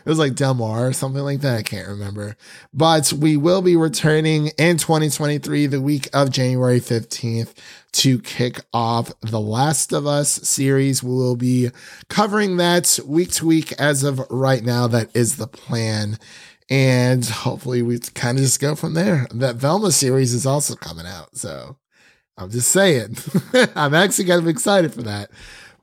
it 0.06 0.08
was 0.08 0.20
like 0.20 0.36
Del 0.36 0.54
Mar 0.54 0.86
or 0.86 0.92
something 0.92 1.24
like 1.24 1.40
that. 1.40 1.58
I 1.58 1.62
can't 1.64 1.88
remember. 1.88 2.36
But 2.72 3.12
we 3.12 3.36
will 3.36 3.60
be 3.60 3.74
returning 3.74 4.52
in 4.56 4.76
2023, 4.76 5.66
the 5.66 5.80
week 5.80 6.08
of 6.14 6.30
January 6.30 6.78
15th, 6.78 7.52
to 7.90 8.20
kick 8.20 8.60
off 8.72 9.10
the 9.20 9.40
Last 9.40 9.92
of 9.92 10.06
Us 10.06 10.28
series. 10.28 11.02
We 11.02 11.10
will 11.10 11.34
be 11.34 11.70
covering 12.08 12.56
that 12.58 13.00
week 13.04 13.32
to 13.32 13.46
week 13.46 13.72
as 13.80 14.04
of 14.04 14.20
right 14.30 14.62
now. 14.62 14.86
That 14.86 15.14
is 15.16 15.38
the 15.38 15.48
plan. 15.48 16.20
And 16.70 17.24
hopefully 17.24 17.82
we 17.82 17.98
kind 17.98 18.38
of 18.38 18.44
just 18.44 18.60
go 18.60 18.76
from 18.76 18.94
there. 18.94 19.26
That 19.34 19.56
Velma 19.56 19.90
series 19.90 20.32
is 20.32 20.46
also 20.46 20.76
coming 20.76 21.06
out. 21.06 21.36
So 21.36 21.78
I'm 22.38 22.50
just 22.50 22.70
saying. 22.70 23.16
I'm 23.74 23.94
actually 23.94 24.26
kind 24.26 24.40
of 24.40 24.46
excited 24.46 24.94
for 24.94 25.02
that. 25.02 25.32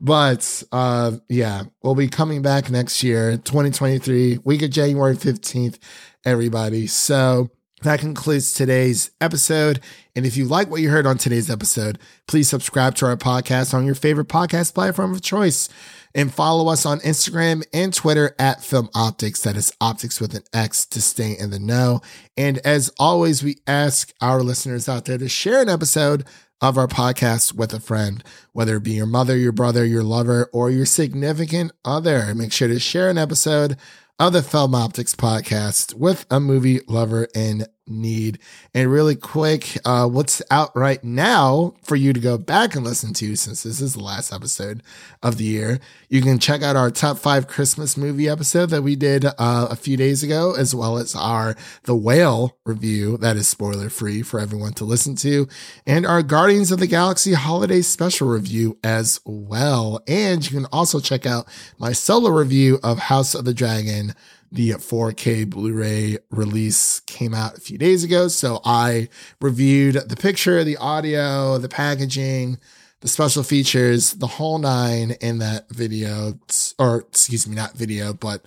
But 0.00 0.62
uh 0.72 1.12
yeah, 1.28 1.64
we'll 1.82 1.94
be 1.94 2.08
coming 2.08 2.42
back 2.42 2.70
next 2.70 3.02
year, 3.02 3.36
2023, 3.36 4.38
week 4.44 4.62
of 4.62 4.70
January 4.70 5.16
15th, 5.16 5.78
everybody. 6.24 6.86
So 6.86 7.50
that 7.84 8.00
concludes 8.00 8.54
today's 8.54 9.10
episode. 9.20 9.80
And 10.16 10.24
if 10.24 10.36
you 10.36 10.46
like 10.46 10.70
what 10.70 10.80
you 10.80 10.88
heard 10.88 11.06
on 11.06 11.18
today's 11.18 11.50
episode, 11.50 11.98
please 12.26 12.48
subscribe 12.48 12.94
to 12.96 13.06
our 13.06 13.16
podcast 13.16 13.74
on 13.74 13.84
your 13.84 13.94
favorite 13.94 14.28
podcast 14.28 14.74
platform 14.74 15.12
of 15.12 15.20
choice 15.20 15.68
and 16.14 16.32
follow 16.32 16.72
us 16.72 16.86
on 16.86 17.00
Instagram 17.00 17.62
and 17.74 17.92
Twitter 17.92 18.34
at 18.38 18.62
Film 18.62 18.88
Optix. 18.94 19.42
That 19.42 19.56
is 19.56 19.74
optics 19.80 20.20
with 20.20 20.34
an 20.34 20.44
X 20.52 20.86
to 20.86 21.02
stay 21.02 21.36
in 21.38 21.50
the 21.50 21.58
know. 21.58 22.00
And 22.36 22.58
as 22.58 22.90
always, 22.98 23.42
we 23.42 23.58
ask 23.66 24.14
our 24.20 24.42
listeners 24.42 24.88
out 24.88 25.04
there 25.04 25.18
to 25.18 25.28
share 25.28 25.60
an 25.60 25.68
episode 25.68 26.24
of 26.60 26.78
our 26.78 26.86
podcast 26.86 27.54
with 27.54 27.72
a 27.72 27.80
friend, 27.80 28.22
whether 28.52 28.76
it 28.76 28.84
be 28.84 28.92
your 28.92 29.06
mother, 29.06 29.36
your 29.36 29.52
brother, 29.52 29.84
your 29.84 30.02
lover, 30.02 30.48
or 30.52 30.70
your 30.70 30.86
significant 30.86 31.72
other. 31.84 32.34
Make 32.34 32.52
sure 32.52 32.68
to 32.68 32.78
share 32.78 33.10
an 33.10 33.18
episode 33.18 33.76
of 34.18 34.32
the 34.32 34.42
Film 34.42 34.72
Optix 34.72 35.14
podcast 35.14 35.94
with 35.94 36.24
a 36.30 36.38
movie 36.38 36.80
lover 36.86 37.28
in 37.34 37.66
need. 37.86 38.38
And 38.72 38.90
really 38.90 39.16
quick, 39.16 39.78
uh, 39.84 40.08
what's 40.08 40.42
out 40.50 40.74
right 40.76 41.02
now 41.02 41.74
for 41.82 41.96
you 41.96 42.12
to 42.12 42.20
go 42.20 42.38
back 42.38 42.74
and 42.74 42.84
listen 42.84 43.12
to 43.14 43.36
since 43.36 43.62
this 43.62 43.80
is 43.80 43.94
the 43.94 44.02
last 44.02 44.32
episode 44.32 44.82
of 45.22 45.36
the 45.36 45.44
year? 45.44 45.80
You 46.08 46.22
can 46.22 46.38
check 46.38 46.62
out 46.62 46.76
our 46.76 46.90
top 46.90 47.18
five 47.18 47.48
Christmas 47.48 47.96
movie 47.96 48.28
episode 48.28 48.70
that 48.70 48.82
we 48.82 48.96
did 48.96 49.24
uh, 49.24 49.32
a 49.38 49.76
few 49.76 49.96
days 49.96 50.22
ago, 50.22 50.54
as 50.54 50.74
well 50.74 50.96
as 50.96 51.14
our 51.14 51.56
The 51.84 51.94
Whale 51.94 52.56
review 52.64 53.16
that 53.18 53.36
is 53.36 53.48
spoiler 53.48 53.90
free 53.90 54.22
for 54.22 54.40
everyone 54.40 54.72
to 54.74 54.84
listen 54.84 55.16
to, 55.16 55.48
and 55.86 56.06
our 56.06 56.22
Guardians 56.22 56.72
of 56.72 56.78
the 56.78 56.86
Galaxy 56.86 57.34
holiday 57.34 57.82
special 57.82 58.28
review 58.28 58.78
as 58.82 59.20
well. 59.24 60.00
And 60.06 60.44
you 60.44 60.56
can 60.56 60.66
also 60.72 61.00
check 61.00 61.26
out 61.26 61.48
my 61.78 61.92
solo 61.92 62.30
review 62.30 62.78
of 62.82 62.98
House 62.98 63.34
of 63.34 63.44
the 63.44 63.54
Dragon. 63.54 64.14
The 64.54 64.70
4K 64.70 65.50
Blu-ray 65.50 66.18
release 66.30 67.00
came 67.00 67.34
out 67.34 67.58
a 67.58 67.60
few 67.60 67.76
days 67.76 68.04
ago, 68.04 68.28
so 68.28 68.60
I 68.64 69.08
reviewed 69.40 69.96
the 70.08 70.14
picture, 70.14 70.62
the 70.62 70.76
audio, 70.76 71.58
the 71.58 71.68
packaging, 71.68 72.58
the 73.00 73.08
special 73.08 73.42
features, 73.42 74.12
the 74.12 74.28
whole 74.28 74.58
nine 74.58 75.16
in 75.20 75.38
that 75.38 75.68
video, 75.70 76.38
or 76.78 77.00
excuse 77.00 77.48
me, 77.48 77.56
not 77.56 77.76
video, 77.76 78.12
but 78.14 78.44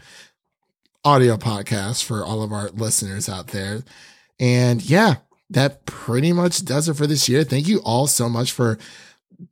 audio 1.04 1.36
podcast 1.36 2.06
for 2.06 2.24
all 2.24 2.42
of 2.42 2.54
our 2.54 2.70
listeners 2.70 3.28
out 3.28 3.48
there. 3.48 3.84
And 4.40 4.82
yeah, 4.82 5.16
that 5.50 5.86
pretty 5.86 6.32
much 6.32 6.64
does 6.64 6.88
it 6.88 6.94
for 6.94 7.06
this 7.06 7.28
year. 7.28 7.44
Thank 7.44 7.68
you 7.68 7.80
all 7.80 8.08
so 8.08 8.30
much 8.30 8.54
for 8.54 8.78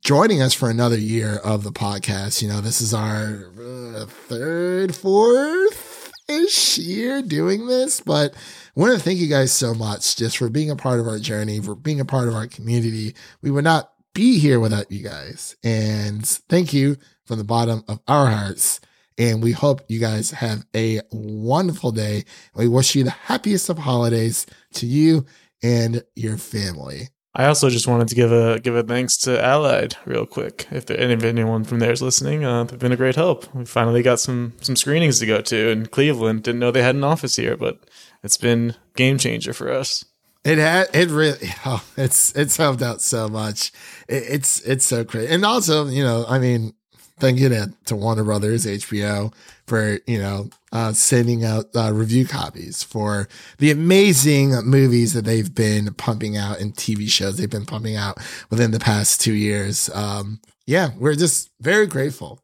joining 0.02 0.40
us 0.40 0.54
for 0.54 0.70
another 0.70 0.98
year 0.98 1.36
of 1.36 1.64
the 1.64 1.70
podcast. 1.70 2.40
You 2.40 2.48
know, 2.48 2.62
this 2.62 2.80
is 2.80 2.94
our 2.94 3.50
uh, 3.60 4.06
third, 4.06 4.96
fourth 4.96 5.85
ish 6.28 6.78
year 6.78 7.22
doing 7.22 7.66
this, 7.66 8.00
but 8.00 8.34
I 8.34 8.80
want 8.80 8.94
to 8.96 9.02
thank 9.02 9.18
you 9.18 9.28
guys 9.28 9.52
so 9.52 9.74
much 9.74 10.16
just 10.16 10.38
for 10.38 10.48
being 10.48 10.70
a 10.70 10.76
part 10.76 11.00
of 11.00 11.06
our 11.06 11.18
journey, 11.18 11.60
for 11.60 11.74
being 11.74 12.00
a 12.00 12.04
part 12.04 12.28
of 12.28 12.34
our 12.34 12.46
community. 12.46 13.14
We 13.42 13.50
would 13.50 13.64
not 13.64 13.92
be 14.14 14.38
here 14.38 14.58
without 14.60 14.90
you 14.90 15.02
guys. 15.02 15.56
And 15.62 16.26
thank 16.26 16.72
you 16.72 16.96
from 17.24 17.38
the 17.38 17.44
bottom 17.44 17.84
of 17.88 18.00
our 18.08 18.30
hearts. 18.30 18.80
And 19.18 19.42
we 19.42 19.52
hope 19.52 19.82
you 19.88 19.98
guys 19.98 20.30
have 20.30 20.66
a 20.74 21.00
wonderful 21.10 21.92
day. 21.92 22.24
We 22.54 22.68
wish 22.68 22.94
you 22.94 23.04
the 23.04 23.10
happiest 23.10 23.68
of 23.68 23.78
holidays 23.78 24.46
to 24.74 24.86
you 24.86 25.26
and 25.62 26.04
your 26.14 26.36
family. 26.36 27.08
I 27.38 27.44
also 27.44 27.68
just 27.68 27.86
wanted 27.86 28.08
to 28.08 28.14
give 28.14 28.32
a 28.32 28.58
give 28.60 28.74
a 28.74 28.82
thanks 28.82 29.18
to 29.18 29.44
Allied 29.44 29.94
real 30.06 30.24
quick. 30.24 30.66
If, 30.70 30.86
there, 30.86 30.98
and 30.98 31.12
if 31.12 31.22
anyone 31.22 31.64
from 31.64 31.80
there 31.80 31.92
is 31.92 32.00
listening, 32.00 32.46
uh, 32.46 32.64
they've 32.64 32.78
been 32.78 32.92
a 32.92 32.96
great 32.96 33.14
help. 33.14 33.54
We 33.54 33.66
finally 33.66 34.02
got 34.02 34.20
some 34.20 34.54
some 34.62 34.74
screenings 34.74 35.18
to 35.18 35.26
go 35.26 35.42
to 35.42 35.68
in 35.68 35.86
Cleveland. 35.86 36.44
Didn't 36.44 36.60
know 36.60 36.70
they 36.70 36.82
had 36.82 36.94
an 36.94 37.04
office 37.04 37.36
here, 37.36 37.54
but 37.54 37.78
it's 38.22 38.38
been 38.38 38.74
game 38.96 39.18
changer 39.18 39.52
for 39.52 39.70
us. 39.70 40.06
It 40.44 40.56
had 40.56 40.88
it 40.94 41.10
really 41.10 41.50
oh, 41.66 41.84
it's 41.98 42.34
it's 42.34 42.56
helped 42.56 42.80
out 42.80 43.02
so 43.02 43.28
much. 43.28 43.70
It, 44.08 44.22
it's 44.28 44.60
it's 44.62 44.86
so 44.86 45.04
great, 45.04 45.28
and 45.28 45.44
also 45.44 45.88
you 45.88 46.02
know 46.02 46.24
I 46.26 46.38
mean 46.38 46.72
thank 47.18 47.38
you 47.38 47.48
to, 47.48 47.72
to 47.86 47.96
Warner 47.96 48.24
Brothers 48.24 48.66
HBO 48.66 49.32
for 49.66 49.98
you 50.06 50.18
know 50.18 50.50
uh, 50.72 50.92
sending 50.92 51.44
out 51.44 51.66
uh, 51.74 51.92
review 51.92 52.26
copies 52.26 52.82
for 52.82 53.28
the 53.58 53.70
amazing 53.70 54.50
movies 54.64 55.12
that 55.14 55.24
they've 55.24 55.54
been 55.54 55.94
pumping 55.94 56.36
out 56.36 56.60
and 56.60 56.74
TV 56.74 57.08
shows 57.08 57.36
they've 57.36 57.50
been 57.50 57.66
pumping 57.66 57.96
out 57.96 58.18
within 58.50 58.70
the 58.70 58.80
past 58.80 59.20
two 59.20 59.34
years. 59.34 59.88
Um, 59.94 60.40
yeah, 60.66 60.90
we're 60.98 61.14
just 61.14 61.50
very 61.60 61.86
grateful. 61.86 62.40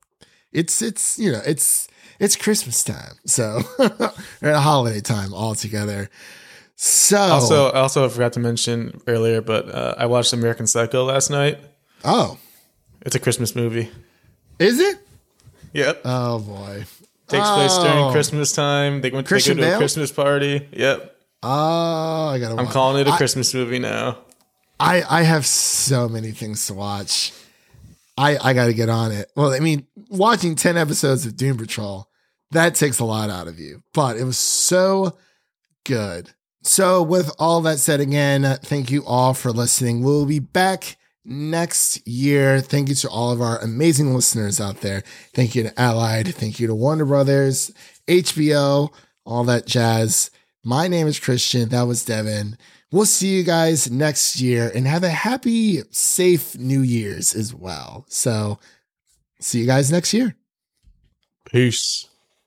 it's 0.52 0.80
it's 0.82 1.18
you 1.18 1.32
know 1.32 1.40
it's 1.46 1.88
it's 2.18 2.36
Christmas 2.36 2.84
time, 2.84 3.14
so 3.26 3.62
or 3.78 4.50
a 4.50 4.60
holiday 4.60 5.00
time 5.00 5.34
all 5.34 5.54
together. 5.54 6.08
So 6.76 7.18
Also, 7.18 7.70
also 7.72 8.04
I 8.04 8.08
forgot 8.08 8.32
to 8.34 8.40
mention 8.40 9.00
earlier, 9.06 9.40
but 9.40 9.68
uh, 9.68 9.94
I 9.98 10.06
watched 10.06 10.32
American 10.32 10.66
Psycho 10.66 11.04
last 11.04 11.30
night. 11.30 11.58
oh, 12.04 12.38
It's 13.02 13.14
a 13.14 13.20
Christmas 13.20 13.54
movie. 13.54 13.90
Is 14.62 14.80
it? 14.80 14.98
Yep. 15.74 16.02
Oh 16.04 16.38
boy. 16.40 16.84
Takes 17.28 17.48
place 17.50 17.70
Oh. 17.74 17.84
during 17.84 18.12
Christmas 18.12 18.52
time. 18.52 19.00
They 19.00 19.10
went 19.10 19.26
Christian 19.26 19.56
they 19.56 19.62
go 19.62 19.66
to 19.66 19.70
Bale? 19.70 19.76
a 19.76 19.80
Christmas 19.80 20.12
party. 20.12 20.68
Yep. 20.72 21.16
Oh, 21.42 22.28
I 22.28 22.38
gotta. 22.38 22.54
I'm 22.56 22.66
watch. 22.66 22.72
calling 22.74 23.00
it 23.00 23.08
a 23.08 23.12
I- 23.12 23.16
Christmas 23.16 23.52
movie 23.54 23.78
now. 23.78 24.18
I 24.78 25.02
I 25.08 25.22
have 25.22 25.46
so 25.46 26.08
many 26.08 26.30
things 26.32 26.66
to 26.66 26.74
watch. 26.74 27.32
I 28.18 28.36
I 28.38 28.52
got 28.52 28.66
to 28.66 28.74
get 28.74 28.88
on 28.88 29.12
it. 29.12 29.30
Well, 29.36 29.52
I 29.52 29.60
mean, 29.60 29.86
watching 30.10 30.54
10 30.54 30.76
episodes 30.76 31.24
of 31.24 31.36
Doom 31.36 31.56
Patrol, 31.56 32.08
that 32.50 32.74
takes 32.74 32.98
a 32.98 33.04
lot 33.04 33.30
out 33.30 33.48
of 33.48 33.58
you. 33.58 33.82
But 33.94 34.16
it 34.18 34.24
was 34.24 34.36
so 34.38 35.16
good. 35.84 36.30
So, 36.64 37.02
with 37.02 37.30
all 37.38 37.60
that 37.62 37.78
said 37.78 38.00
again, 38.00 38.58
thank 38.62 38.90
you 38.90 39.04
all 39.04 39.34
for 39.34 39.50
listening. 39.50 40.02
We'll 40.02 40.26
be 40.26 40.38
back 40.38 40.96
next 41.24 42.06
year. 42.06 42.60
Thank 42.60 42.88
you 42.88 42.94
to 42.96 43.08
all 43.08 43.30
of 43.30 43.40
our 43.40 43.58
amazing 43.58 44.14
listeners 44.14 44.60
out 44.60 44.80
there. 44.80 45.02
Thank 45.34 45.54
you 45.54 45.62
to 45.64 45.80
Allied. 45.80 46.34
Thank 46.34 46.60
you 46.60 46.66
to 46.66 46.74
Warner 46.74 47.04
Brothers, 47.04 47.72
HBO, 48.08 48.92
all 49.24 49.44
that 49.44 49.66
jazz. 49.66 50.30
My 50.64 50.88
name 50.88 51.06
is 51.06 51.18
Christian. 51.18 51.68
That 51.70 51.86
was 51.86 52.04
Devin. 52.04 52.56
We'll 52.90 53.06
see 53.06 53.36
you 53.36 53.42
guys 53.42 53.90
next 53.90 54.40
year 54.40 54.70
and 54.74 54.86
have 54.86 55.02
a 55.02 55.08
happy, 55.08 55.82
safe 55.90 56.58
New 56.58 56.82
Year's 56.82 57.34
as 57.34 57.54
well. 57.54 58.04
So, 58.08 58.58
see 59.40 59.60
you 59.60 59.66
guys 59.66 59.90
next 59.90 60.12
year. 60.12 60.36
Peace. 61.46 62.06